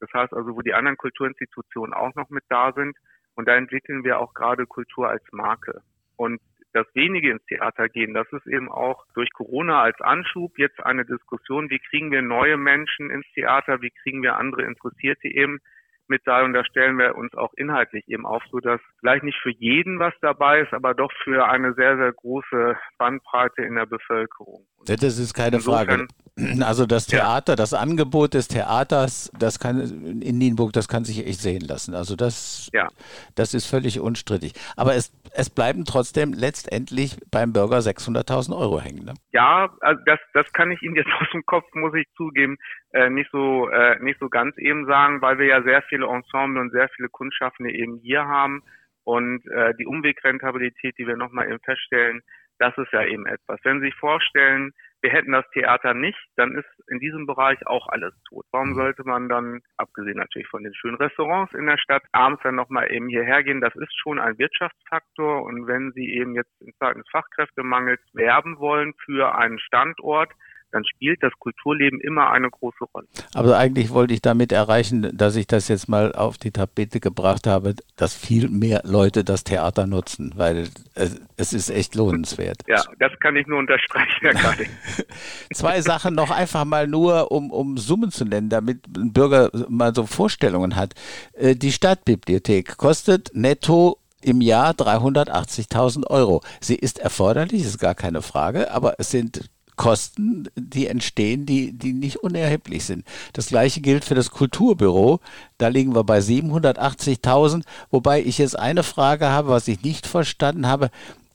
Das 0.03 0.13
heißt 0.13 0.33
also, 0.33 0.55
wo 0.55 0.61
die 0.61 0.73
anderen 0.73 0.97
Kulturinstitutionen 0.97 1.93
auch 1.93 2.13
noch 2.15 2.29
mit 2.29 2.43
da 2.49 2.73
sind. 2.73 2.97
Und 3.35 3.47
da 3.47 3.55
entwickeln 3.55 4.03
wir 4.03 4.19
auch 4.19 4.33
gerade 4.33 4.65
Kultur 4.65 5.07
als 5.07 5.23
Marke. 5.31 5.81
Und 6.17 6.41
das 6.73 6.85
wenige 6.93 7.31
ins 7.31 7.45
Theater 7.45 7.87
gehen, 7.87 8.13
das 8.13 8.27
ist 8.33 8.47
eben 8.47 8.69
auch 8.69 9.05
durch 9.13 9.31
Corona 9.31 9.81
als 9.81 9.99
Anschub 10.01 10.57
jetzt 10.57 10.83
eine 10.83 11.05
Diskussion, 11.05 11.69
wie 11.69 11.79
kriegen 11.79 12.11
wir 12.11 12.21
neue 12.21 12.57
Menschen 12.57 13.11
ins 13.11 13.25
Theater, 13.33 13.81
wie 13.81 13.91
kriegen 13.91 14.21
wir 14.23 14.35
andere 14.35 14.63
Interessierte 14.63 15.29
eben 15.29 15.59
mit 16.07 16.21
da 16.25 16.43
und 16.43 16.51
da 16.51 16.65
stellen 16.65 16.97
wir 16.97 17.15
uns 17.15 17.33
auch 17.33 17.53
inhaltlich 17.55 18.07
eben 18.09 18.25
auf, 18.25 18.43
so 18.51 18.59
dass 18.59 18.81
vielleicht 18.99 19.23
nicht 19.23 19.39
für 19.41 19.51
jeden 19.51 19.99
was 19.99 20.13
dabei 20.21 20.61
ist, 20.61 20.73
aber 20.73 20.93
doch 20.93 21.11
für 21.23 21.47
eine 21.47 21.73
sehr, 21.75 21.95
sehr 21.95 22.11
große 22.11 22.77
Bandbreite 22.97 23.61
in 23.61 23.75
der 23.75 23.85
Bevölkerung. 23.85 24.67
Das 24.85 25.01
ist 25.01 25.33
keine 25.33 25.57
Insofern, 25.57 25.87
Frage. 25.87 26.07
Also 26.63 26.85
das 26.85 27.05
Theater, 27.07 27.53
ja. 27.53 27.55
das 27.55 27.73
Angebot 27.73 28.33
des 28.33 28.47
Theaters, 28.47 29.31
das 29.37 29.59
kann 29.59 29.79
in 30.21 30.37
Nienburg, 30.37 30.73
das 30.73 30.87
kann 30.87 31.03
sich 31.03 31.25
echt 31.27 31.39
sehen 31.39 31.61
lassen. 31.61 31.93
Also 31.93 32.15
das, 32.15 32.69
ja. 32.73 32.87
das 33.35 33.53
ist 33.53 33.67
völlig 33.67 33.99
unstrittig. 33.99 34.53
Aber 34.75 34.95
es, 34.95 35.11
es 35.33 35.49
bleiben 35.49 35.85
trotzdem 35.85 36.33
letztendlich 36.33 37.17
beim 37.31 37.53
Bürger 37.53 37.77
600.000 37.77 38.57
Euro 38.57 38.79
hängen. 38.79 39.05
Ne? 39.05 39.13
Ja, 39.31 39.69
also 39.81 40.01
das, 40.05 40.19
das 40.33 40.51
kann 40.53 40.71
ich 40.71 40.81
Ihnen 40.81 40.95
jetzt 40.95 41.11
aus 41.19 41.27
dem 41.33 41.45
Kopf, 41.45 41.65
muss 41.73 41.93
ich 41.93 42.07
zugeben, 42.15 42.57
äh, 42.91 43.09
nicht 43.09 43.29
so 43.31 43.69
äh, 43.69 43.99
nicht 43.99 44.19
so 44.19 44.29
ganz 44.29 44.57
eben 44.57 44.85
sagen, 44.85 45.21
weil 45.21 45.37
wir 45.37 45.45
ja 45.45 45.61
sehr 45.63 45.81
viele 45.83 46.07
Ensemble 46.07 46.61
und 46.61 46.71
sehr 46.71 46.89
viele 46.95 47.09
Kunstschaffende 47.09 47.71
eben 47.71 47.97
hier 47.97 48.25
haben 48.25 48.63
und 49.03 49.45
äh, 49.47 49.73
die 49.75 49.85
Umwegrentabilität, 49.85 50.97
die 50.97 51.07
wir 51.07 51.17
nochmal 51.17 51.47
eben 51.47 51.59
feststellen, 51.59 52.21
das 52.59 52.77
ist 52.77 52.91
ja 52.91 53.03
eben 53.03 53.25
etwas. 53.25 53.59
Wenn 53.63 53.79
Sie 53.79 53.87
sich 53.87 53.95
vorstellen, 53.95 54.71
wir 55.03 55.11
hätten 55.11 55.33
das 55.33 55.45
Theater 55.51 55.93
nicht, 55.93 56.17
dann 56.37 56.55
ist 56.55 56.65
in 56.87 56.99
diesem 56.99 57.27
Bereich 57.27 57.67
auch 57.67 57.87
alles 57.89 58.13
tot. 58.29 58.45
Warum 58.51 58.69
mhm. 58.69 58.75
sollte 58.75 59.03
man 59.03 59.27
dann, 59.27 59.59
abgesehen 59.77 60.17
natürlich 60.17 60.47
von 60.47 60.63
den 60.63 60.73
schönen 60.73 60.95
Restaurants 60.95 61.53
in 61.53 61.65
der 61.65 61.77
Stadt, 61.77 62.03
abends 62.13 62.41
dann 62.43 62.55
nochmal 62.55 62.89
eben 62.89 63.09
hierher 63.09 63.43
gehen? 63.43 63.59
Das 63.59 63.75
ist 63.75 63.93
schon 63.99 64.17
ein 64.17 64.37
Wirtschaftsfaktor. 64.37 65.43
Und 65.43 65.67
wenn 65.67 65.91
Sie 65.91 66.13
eben 66.13 66.35
jetzt 66.35 66.53
in 66.61 66.73
Zeiten 66.79 66.99
des 66.99 67.09
Fachkräftemangels 67.11 68.01
werben 68.13 68.57
wollen 68.59 68.93
für 69.03 69.35
einen 69.35 69.59
Standort, 69.59 70.31
dann 70.73 70.83
spielt 70.85 71.21
das 71.21 71.31
Kulturleben 71.39 72.01
immer 72.01 72.31
eine 72.31 72.49
große 72.49 72.83
Rolle. 72.93 73.07
Aber 73.33 73.57
eigentlich 73.57 73.91
wollte 73.91 74.13
ich 74.13 74.21
damit 74.21 74.51
erreichen, 74.51 75.15
dass 75.15 75.35
ich 75.35 75.45
das 75.45 75.67
jetzt 75.67 75.87
mal 75.87 76.13
auf 76.13 76.37
die 76.37 76.51
Tapete 76.51 76.99
gebracht 76.99 77.45
habe, 77.45 77.75
dass 77.95 78.15
viel 78.15 78.49
mehr 78.49 78.81
Leute 78.83 79.23
das 79.23 79.43
Theater 79.43 79.85
nutzen, 79.85 80.33
weil 80.35 80.67
es, 80.95 81.53
ist 81.53 81.69
echt 81.69 81.93
lohnenswert. 81.93 82.63
Ja, 82.67 82.81
das 82.97 83.11
kann 83.19 83.35
ich 83.35 83.45
nur 83.45 83.59
unterstreichen, 83.59 84.35
Herr. 84.35 84.55
Zwei 85.53 85.81
Sachen 85.81 86.15
noch 86.15 86.31
einfach 86.31 86.65
mal 86.65 86.87
nur, 86.87 87.31
um, 87.31 87.51
um 87.51 87.77
Summen 87.77 88.11
zu 88.11 88.25
nennen, 88.25 88.49
damit 88.49 88.79
ein 88.97 89.13
Bürger 89.13 89.51
mal 89.69 89.93
so 89.93 90.07
Vorstellungen 90.07 90.75
hat. 90.75 90.95
Äh, 91.33 91.55
die 91.55 91.71
Stadtbibliothek 91.71 92.77
kostet 92.77 93.29
netto 93.33 93.99
im 94.23 94.41
Jahr 94.41 94.71
380.000 94.71 96.07
Euro. 96.07 96.41
Sie 96.59 96.75
ist 96.75 96.99
erforderlich, 96.99 97.63
ist 97.63 97.79
gar 97.79 97.95
keine 97.95 98.21
Frage, 98.21 98.71
aber 98.71 98.95
es 98.97 99.11
sind 99.11 99.49
Kosten, 99.75 100.47
die 100.55 100.87
entstehen, 100.87 101.45
die, 101.45 101.71
die 101.73 101.93
nicht 101.93 102.17
unerheblich 102.17 102.85
sind. 102.85 103.05
Das 103.33 103.47
gleiche 103.47 103.81
gilt 103.81 104.05
für 104.05 104.15
das 104.15 104.31
Kulturbüro. 104.31 105.19
Da 105.57 105.67
liegen 105.67 105.95
wir 105.95 106.03
bei 106.03 106.19
780.000, 106.19 107.63
wobei 107.89 108.21
ich 108.21 108.37
jetzt 108.37 108.57
eine 108.57 108.83
Frage 108.83 109.29
habe, 109.29 109.49
was 109.49 109.67
ich 109.67 109.81
nicht 109.81 110.07
verstanden 110.07 110.67
habe. 110.67 110.89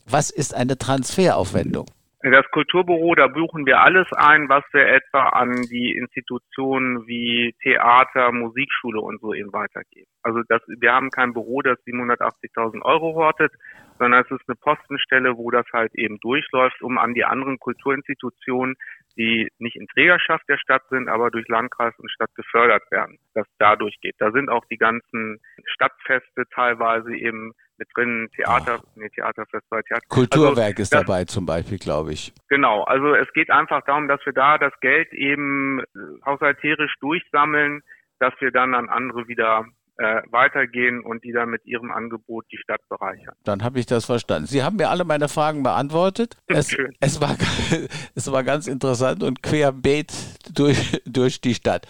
Was 0.07 0.31
ist 0.31 0.55
eine 0.55 0.79
Transferaufwendung? 0.79 1.87
Das 2.20 2.50
Kulturbüro, 2.50 3.14
da 3.14 3.28
buchen 3.28 3.64
wir 3.64 3.81
alles 3.81 4.09
ein, 4.12 4.48
was 4.48 4.64
wir 4.72 4.88
etwa 4.88 5.28
an 5.28 5.62
die 5.70 5.92
Institutionen 5.92 7.07
wie 7.07 7.54
Theater, 7.62 8.33
Musikschule 8.33 9.00
und 9.00 9.20
so 9.20 9.35
eben 9.35 9.52
weitergeben. 9.52 10.11
Also 10.24 10.40
das, 10.48 10.61
wir 10.66 10.92
haben 10.92 11.11
kein 11.11 11.33
Büro, 11.33 11.62
das 11.62 11.78
780.000 11.87 12.83
Euro 12.83 13.14
hortet, 13.14 13.52
sondern 14.00 14.24
es 14.24 14.31
ist 14.33 14.48
eine 14.48 14.57
Postenstelle, 14.57 15.37
wo 15.37 15.52
das 15.52 15.66
halt 15.72 15.94
eben 15.94 16.18
durchläuft, 16.18 16.83
um 16.83 16.98
an 16.98 17.14
die 17.14 17.24
anderen 17.24 17.61
Kulturinstitutionen, 17.61 18.74
die 19.16 19.48
nicht 19.59 19.76
in 19.76 19.87
Trägerschaft 19.87 20.48
der 20.48 20.59
Stadt 20.59 20.83
sind, 20.90 21.09
aber 21.09 21.31
durch 21.31 21.46
Landkreis 21.46 21.94
und 21.98 22.11
Stadt 22.11 22.35
gefördert 22.35 22.83
werden, 22.90 23.18
dass 23.35 23.46
da 23.59 23.76
durchgeht. 23.76 24.16
Da 24.18 24.33
sind 24.33 24.48
auch 24.48 24.64
die 24.70 24.76
ganzen 24.76 25.40
Stadtfeste 25.66 26.44
teilweise 26.52 27.14
eben 27.14 27.52
mit 27.79 27.88
drin, 27.95 28.29
Theater, 28.35 28.81
oh. 28.83 28.88
nee, 28.97 29.09
Theaterfestival, 29.11 29.83
Theater. 29.85 30.07
Kulturwerk 30.09 30.79
also, 30.79 30.83
ist 30.83 30.93
das, 30.93 31.05
dabei 31.05 31.25
zum 31.25 31.47
Beispiel, 31.47 31.79
glaube 31.79 32.12
ich. 32.12 32.33
Genau, 32.49 32.83
also 32.85 33.14
es 33.14 33.33
geht 33.33 33.51
einfach 33.51 33.83
darum, 33.87 34.09
dass 34.09 34.25
wir 34.27 34.33
da 34.33 34.59
das 34.59 34.73
Geld 34.81 35.12
eben 35.12 35.83
haushalterisch 36.25 36.95
durchsammeln, 37.01 37.83
dass 38.19 38.35
wir 38.41 38.51
dann 38.51 38.75
an 38.75 38.88
andere 38.88 39.29
wieder 39.29 39.64
äh, 39.98 40.22
weitergehen 40.30 41.00
und 41.00 41.24
die 41.24 41.32
dann 41.32 41.50
mit 41.50 41.66
ihrem 41.66 41.90
Angebot 41.90 42.46
die 42.52 42.56
Stadt 42.58 42.80
bereichern. 42.88 43.34
Dann 43.44 43.64
habe 43.64 43.80
ich 43.80 43.87
das 43.87 44.06
verstanden. 44.06 44.46
Sie 44.46 44.62
haben 44.62 44.76
mir 44.76 44.90
alle 44.90 45.04
meine 45.04 45.28
Fragen 45.28 45.62
beantwortet. 45.62 46.37
Es, 46.58 46.74
es, 47.00 47.20
war, 47.20 47.37
es 48.14 48.32
war 48.32 48.42
ganz 48.42 48.66
interessant 48.66 49.22
und 49.22 49.42
querbeet 49.42 50.12
durch, 50.54 51.02
durch 51.06 51.40
die 51.40 51.54
Stadt. 51.54 51.87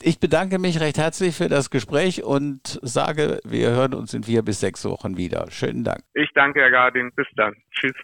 Ich 0.00 0.20
bedanke 0.20 0.58
mich 0.58 0.80
recht 0.80 0.96
herzlich 0.96 1.36
für 1.36 1.48
das 1.48 1.70
Gespräch 1.70 2.22
und 2.22 2.78
sage, 2.82 3.40
wir 3.44 3.70
hören 3.70 3.94
uns 3.94 4.14
in 4.14 4.22
vier 4.22 4.42
bis 4.42 4.60
sechs 4.60 4.84
Wochen 4.84 5.16
wieder. 5.16 5.50
Schönen 5.50 5.84
Dank. 5.84 6.00
Ich 6.14 6.30
danke, 6.34 6.60
Herr 6.60 6.70
Gardin. 6.70 7.10
Bis 7.14 7.26
dann. 7.36 7.54
Tschüss. 7.72 7.94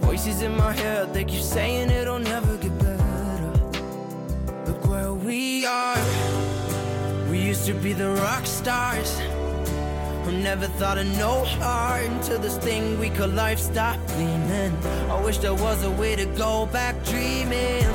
Voices 0.00 0.42
in 0.42 0.56
my 0.56 0.72
head, 0.72 1.12
they 1.12 1.24
keep 1.24 1.42
saying 1.42 1.90
it'll 1.90 2.18
never 2.18 2.56
get 2.56 2.76
better. 2.78 3.52
Look 4.66 4.86
where 4.86 5.12
we 5.12 5.66
are. 5.66 5.98
We 7.30 7.38
used 7.38 7.66
to 7.66 7.74
be 7.74 7.92
the 7.92 8.10
rock 8.10 8.46
stars. 8.46 9.20
Who 10.24 10.32
never 10.32 10.66
thought 10.78 10.98
of 10.98 11.06
no 11.18 11.44
heart 11.60 12.06
until 12.06 12.38
this 12.40 12.56
thing 12.58 12.98
we 12.98 13.10
call 13.10 13.28
life 13.28 13.58
stopped. 13.60 14.10
I 14.10 15.20
wish 15.24 15.38
there 15.38 15.54
was 15.54 15.84
a 15.84 15.90
way 15.90 16.16
to 16.16 16.26
go 16.36 16.66
back 16.72 16.94
dreaming. 17.04 17.86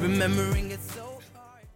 Remembering 0.00 0.70
it 0.70 0.80
so 0.80 1.20
hard. 1.34 1.66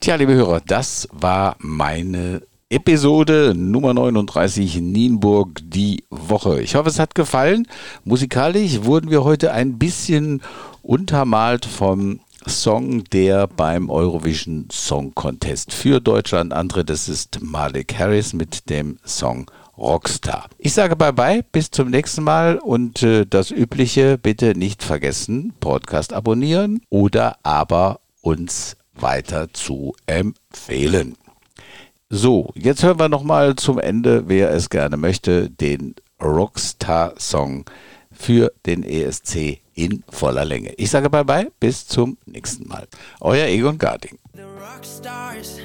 Tja, 0.00 0.16
liebe 0.16 0.34
Hörer, 0.34 0.60
das 0.60 1.08
war 1.12 1.56
meine 1.58 2.42
Episode 2.68 3.54
Nummer 3.54 3.94
39 3.94 4.80
Nienburg 4.80 5.60
die 5.62 6.02
Woche. 6.10 6.60
Ich 6.60 6.74
hoffe, 6.74 6.88
es 6.88 6.98
hat 6.98 7.14
gefallen. 7.14 7.68
Musikalisch 8.02 8.82
wurden 8.82 9.08
wir 9.08 9.22
heute 9.22 9.52
ein 9.52 9.78
bisschen 9.78 10.42
untermalt 10.82 11.64
vom 11.64 12.18
Song, 12.44 13.04
der 13.04 13.46
beim 13.46 13.88
Eurovision 13.88 14.66
Song 14.72 15.14
Contest 15.14 15.72
für 15.72 16.00
Deutschland 16.00 16.52
antritt. 16.52 16.90
Das 16.90 17.08
ist 17.08 17.38
Malik 17.40 17.96
Harris 18.00 18.32
mit 18.32 18.68
dem 18.68 18.98
Song 19.04 19.48
Rockstar. 19.78 20.48
Ich 20.58 20.72
sage 20.72 20.96
bye 20.96 21.12
bye, 21.12 21.44
bis 21.52 21.70
zum 21.70 21.90
nächsten 21.90 22.24
Mal 22.24 22.58
und 22.58 23.00
äh, 23.04 23.26
das 23.26 23.52
Übliche 23.52 24.18
bitte 24.18 24.58
nicht 24.58 24.82
vergessen, 24.82 25.52
Podcast 25.60 26.12
abonnieren 26.12 26.82
oder 26.90 27.36
aber 27.44 28.00
uns 28.22 28.76
weiter 28.92 29.52
zu 29.52 29.94
empfehlen. 30.06 31.16
So, 32.08 32.50
jetzt 32.54 32.84
hören 32.84 33.00
wir 33.00 33.08
nochmal 33.08 33.56
zum 33.56 33.80
Ende, 33.80 34.28
wer 34.28 34.52
es 34.52 34.70
gerne 34.70 34.96
möchte, 34.96 35.50
den 35.50 35.96
Rockstar-Song 36.22 37.64
für 38.12 38.52
den 38.64 38.84
ESC 38.84 39.58
in 39.74 40.04
voller 40.08 40.44
Länge. 40.44 40.72
Ich 40.76 40.90
sage 40.90 41.10
bye 41.10 41.24
bye, 41.24 41.50
bis 41.58 41.84
zum 41.88 42.16
nächsten 42.24 42.68
Mal. 42.68 42.86
Euer 43.20 43.48
Egon 43.48 43.76
Garding. 43.76 44.20
The 44.34 44.42
rock 44.42 44.84
stars 44.84 45.58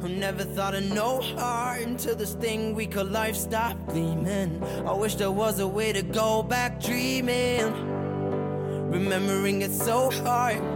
who 0.00 0.08
never 0.08 0.46
thought 0.56 0.74
of 0.74 0.84
no 0.94 1.20
heart 1.36 1.82
until 1.86 2.16
this 2.16 2.34
thing 2.40 2.74
we 2.74 2.86
call 2.86 3.04
life 3.04 3.36
stopped 3.36 3.86
gleaming. 3.88 4.62
I 4.86 4.98
wish 4.98 5.16
there 5.16 5.30
was 5.30 5.60
a 5.60 5.66
way 5.66 5.92
to 5.92 6.02
go 6.02 6.42
back 6.42 6.80
dreaming. 6.80 7.70
Remembering 8.90 9.60
it 9.60 9.72
so 9.72 10.10
hard. 10.24 10.73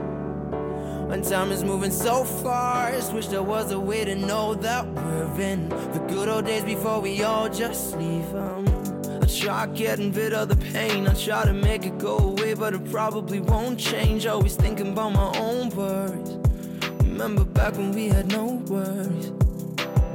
When 1.09 1.23
time 1.23 1.51
is 1.51 1.65
moving 1.65 1.91
so 1.91 2.23
fast, 2.23 3.15
wish 3.15 3.29
there 3.29 3.43
was 3.43 3.73
a 3.73 3.81
way 3.81 4.05
to 4.05 4.15
know 4.15 4.53
that 4.57 4.87
we're 4.87 5.41
in 5.41 5.71
the 5.71 6.05
good 6.07 6.29
old 6.29 6.45
days 6.45 6.63
before 6.65 7.01
we 7.01 7.23
all 7.23 7.49
just 7.49 7.97
leave 7.97 8.35
'em. 8.35 8.67
I 9.23 9.25
try 9.25 9.67
getting 9.69 10.13
rid 10.13 10.35
of 10.35 10.51
the 10.51 10.57
pain, 10.57 11.09
I 11.09 11.15
try 11.15 11.47
to 11.47 11.55
make 11.55 11.87
it 11.87 11.97
go 11.97 12.19
away, 12.19 12.53
but 12.53 12.75
it 12.75 12.91
probably 12.91 13.41
won't 13.41 13.79
change. 13.79 14.27
Always 14.27 14.55
thinking 14.55 14.89
about 14.89 15.15
my 15.15 15.33
own 15.39 15.71
worries. 15.71 16.37
Remember 17.01 17.45
back 17.45 17.79
when 17.79 17.93
we 17.93 18.09
had 18.09 18.31
no 18.31 18.63
worries. 18.69 19.33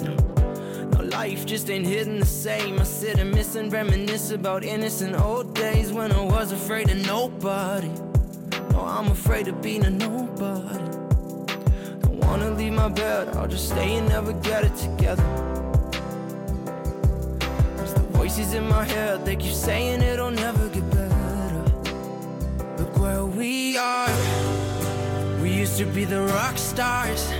No, 0.03 0.99
life 1.05 1.43
just 1.43 1.71
ain't 1.71 1.87
hitting 1.87 2.19
the 2.19 2.33
same. 2.45 2.79
I 2.79 2.83
sit 2.83 3.17
and 3.17 3.31
miss 3.33 3.55
and 3.55 3.73
reminisce 3.73 4.29
about 4.29 4.63
innocent 4.63 5.19
old 5.19 5.55
days 5.55 5.91
when 5.91 6.11
I 6.11 6.23
was 6.23 6.51
afraid 6.51 6.91
of 6.91 6.97
nobody. 7.07 7.89
No, 8.73 8.81
I'm 8.81 9.11
afraid 9.11 9.47
of 9.47 9.61
being 9.61 9.85
a 9.85 9.89
nobody. 9.91 10.89
Don't 12.01 12.17
wanna 12.25 12.49
leave 12.49 12.73
my 12.73 12.89
bed, 12.89 13.29
I'll 13.37 13.47
just 13.47 13.69
stay 13.69 13.97
and 13.97 14.09
never 14.09 14.33
get 14.33 14.63
it 14.63 14.75
together. 14.75 15.23
Cause 17.77 17.93
the 17.93 18.05
voices 18.17 18.55
in 18.55 18.67
my 18.67 18.83
head, 18.83 19.25
they 19.25 19.35
keep 19.35 19.53
saying 19.53 20.01
it'll 20.01 20.31
never 20.31 20.67
get 20.69 20.89
better. 20.89 21.63
Look 22.79 22.97
where 22.97 23.25
we 23.25 23.77
are. 23.77 24.09
We 25.39 25.53
used 25.53 25.77
to 25.77 25.85
be 25.85 26.03
the 26.03 26.21
rock 26.21 26.57
stars. 26.57 27.31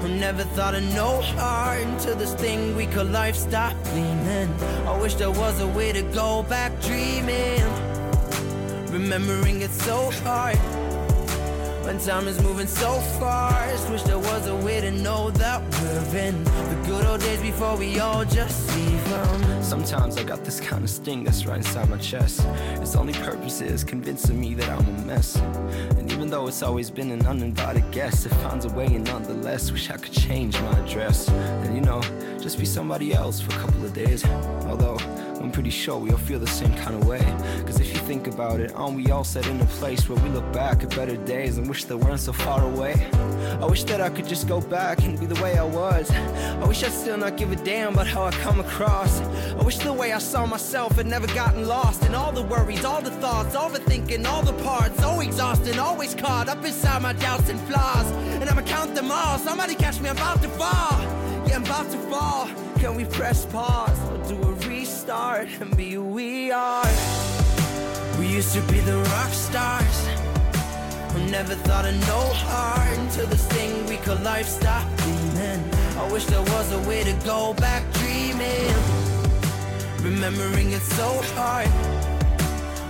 Who 0.00 0.08
never 0.08 0.44
thought 0.54 0.76
of 0.76 0.84
no 0.94 1.20
heart 1.20 1.80
until 1.80 2.14
this 2.14 2.32
thing 2.34 2.76
we 2.76 2.86
call 2.86 3.06
life 3.06 3.34
stopped 3.34 3.82
gleaming. 3.86 4.54
I 4.86 4.96
wish 5.02 5.16
there 5.16 5.32
was 5.32 5.60
a 5.60 5.66
way 5.66 5.90
to 5.90 6.02
go 6.02 6.44
back 6.44 6.80
dreaming. 6.80 7.87
Remembering 8.90 9.60
it 9.60 9.70
so 9.70 10.10
hard. 10.24 10.56
When 11.84 11.98
time 11.98 12.28
is 12.28 12.40
moving 12.42 12.66
so 12.66 12.92
fast, 13.18 13.88
wish 13.90 14.02
there 14.02 14.18
was 14.18 14.46
a 14.46 14.56
way 14.56 14.80
to 14.80 14.90
know 14.90 15.30
that 15.32 15.62
we're 15.80 16.18
in 16.18 16.44
the 16.44 16.82
good 16.86 17.06
old 17.06 17.20
days 17.20 17.40
before 17.40 17.76
we 17.76 17.98
all 17.98 18.24
just 18.26 18.74
leave 18.76 19.12
'em. 19.12 19.62
Sometimes 19.62 20.18
I 20.18 20.22
got 20.22 20.44
this 20.44 20.60
kind 20.60 20.84
of 20.84 20.90
sting 20.90 21.24
that's 21.24 21.46
right 21.46 21.58
inside 21.58 21.88
my 21.88 21.96
chest. 21.96 22.46
Its 22.74 22.94
only 22.94 23.14
purpose 23.14 23.60
is 23.60 23.84
convincing 23.84 24.38
me 24.38 24.54
that 24.54 24.68
I'm 24.68 24.86
a 24.86 25.06
mess. 25.06 25.36
And 25.98 26.10
even 26.12 26.28
though 26.28 26.46
it's 26.46 26.62
always 26.62 26.90
been 26.90 27.10
an 27.10 27.26
uninvited 27.26 27.90
guest, 27.90 28.26
it 28.26 28.34
finds 28.42 28.64
a 28.66 28.70
way 28.70 28.86
and 28.86 29.04
nonetheless 29.04 29.70
wish 29.70 29.90
I 29.90 29.96
could 29.96 30.12
change 30.12 30.60
my 30.60 30.78
address. 30.80 31.28
And 31.28 31.74
you 31.74 31.80
know, 31.80 32.02
just 32.40 32.58
be 32.58 32.66
somebody 32.66 33.14
else 33.14 33.40
for 33.40 33.52
a 33.52 33.58
couple 33.58 33.84
of 33.84 33.94
days. 33.94 34.24
Although 34.66 34.97
I'm 35.48 35.52
pretty 35.52 35.70
sure 35.70 35.98
we 35.98 36.10
all 36.10 36.18
feel 36.18 36.38
the 36.38 36.46
same 36.46 36.74
kind 36.74 36.94
of 36.94 37.08
way. 37.08 37.24
Cause 37.64 37.80
if 37.80 37.88
you 37.88 37.98
think 38.00 38.26
about 38.26 38.60
it, 38.60 38.70
aren't 38.74 38.96
we 38.96 39.10
all 39.10 39.24
set 39.24 39.46
in 39.46 39.58
a 39.62 39.64
place 39.80 40.06
where 40.06 40.22
we 40.22 40.28
look 40.28 40.52
back 40.52 40.82
at 40.82 40.94
better 40.94 41.16
days 41.16 41.56
and 41.56 41.66
wish 41.66 41.84
they 41.84 41.94
weren't 41.94 42.20
so 42.20 42.34
far 42.34 42.62
away? 42.62 43.08
I 43.58 43.64
wish 43.64 43.84
that 43.84 44.02
I 44.02 44.10
could 44.10 44.28
just 44.28 44.46
go 44.46 44.60
back 44.60 45.02
and 45.04 45.18
be 45.18 45.24
the 45.24 45.42
way 45.42 45.56
I 45.56 45.64
was. 45.64 46.10
I 46.10 46.66
wish 46.66 46.84
I'd 46.84 46.92
still 46.92 47.16
not 47.16 47.38
give 47.38 47.50
a 47.50 47.56
damn 47.56 47.94
about 47.94 48.08
how 48.08 48.24
I 48.24 48.30
come 48.30 48.60
across. 48.60 49.22
I 49.22 49.62
wish 49.64 49.78
the 49.78 49.90
way 49.90 50.12
I 50.12 50.18
saw 50.18 50.44
myself 50.44 50.96
had 50.96 51.06
never 51.06 51.26
gotten 51.28 51.66
lost 51.66 52.04
in 52.04 52.14
all 52.14 52.30
the 52.30 52.42
worries, 52.42 52.84
all 52.84 53.00
the 53.00 53.12
thoughts, 53.12 53.56
overthinking, 53.56 54.26
all 54.26 54.42
the 54.42 54.52
parts. 54.62 55.00
So 55.00 55.18
exhausted, 55.22 55.78
always 55.78 56.14
caught 56.14 56.50
up 56.50 56.62
inside 56.62 57.00
my 57.00 57.14
doubts 57.14 57.48
and 57.48 57.58
flaws. 57.60 58.10
And 58.38 58.50
I'ma 58.50 58.60
count 58.62 58.94
them 58.94 59.10
all. 59.10 59.38
Somebody 59.38 59.76
catch 59.76 59.98
me, 59.98 60.10
I'm 60.10 60.16
about 60.18 60.42
to 60.42 60.48
fall. 60.50 61.00
Yeah, 61.48 61.56
I'm 61.56 61.64
about 61.64 61.90
to 61.90 61.98
fall. 62.10 62.50
Can 62.80 62.94
we 62.94 63.06
press 63.06 63.44
pause 63.46 63.98
or 64.10 64.28
do 64.28 64.47
a 65.08 65.12
restart 65.12 65.48
and 65.60 65.76
be 65.76 65.92
who 65.92 66.02
we 66.02 66.50
are? 66.50 66.84
We 68.18 68.28
used 68.28 68.54
to 68.54 68.60
be 68.72 68.80
the 68.80 68.96
rock 68.96 69.32
stars. 69.32 70.08
Who 71.12 71.30
never 71.30 71.54
thought 71.54 71.86
of 71.86 71.94
no 72.06 72.20
heart 72.46 72.98
until 72.98 73.26
this 73.26 73.46
thing 73.48 73.86
we 73.86 73.96
call 73.96 74.16
life 74.16 74.46
stopped 74.46 74.96
gleaming. 74.98 75.62
I 75.98 76.12
wish 76.12 76.24
there 76.26 76.42
was 76.42 76.72
a 76.72 76.88
way 76.88 77.04
to 77.04 77.12
go 77.24 77.54
back 77.54 77.82
dreaming. 77.94 78.74
Remembering 80.02 80.72
it 80.72 80.82
so 80.82 81.08
hard. 81.34 81.68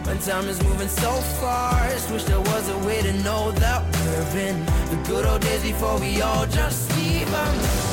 When 0.06 0.18
time 0.18 0.48
is 0.48 0.62
moving 0.62 0.88
so 0.88 1.12
fast, 1.40 2.10
wish 2.10 2.24
there 2.24 2.40
was 2.40 2.68
a 2.68 2.78
way 2.78 3.02
to 3.02 3.12
know 3.22 3.52
that 3.52 3.82
we're 4.06 4.40
in 4.40 4.64
the 4.90 5.02
good 5.06 5.26
old 5.26 5.42
days 5.42 5.62
before 5.62 5.98
we 6.00 6.20
all 6.22 6.46
just 6.46 6.96
leave. 6.96 7.87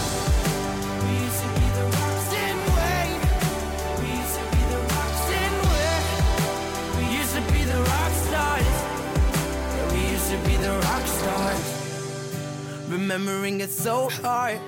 The 10.66 10.72
rock 10.72 11.06
stars. 11.06 11.66
Remembering 12.90 13.62
it 13.62 13.70
so 13.70 14.10
hard. 14.10 14.60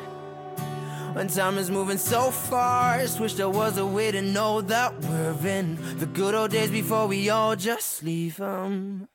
When 1.13 1.27
time 1.27 1.57
is 1.57 1.71
moving 1.71 1.97
so 1.97 2.29
fast, 2.29 3.19
wish 3.19 3.33
there 3.33 3.49
was 3.49 3.77
a 3.77 3.85
way 3.85 4.11
to 4.11 4.21
know 4.21 4.61
that 4.61 4.93
we're 5.01 5.47
in 5.47 5.97
the 5.97 6.05
good 6.05 6.35
old 6.35 6.51
days 6.51 6.69
before 6.69 7.07
we 7.07 7.29
all 7.29 7.55
just 7.55 8.03
leave 8.03 8.39
'em. 8.39 9.05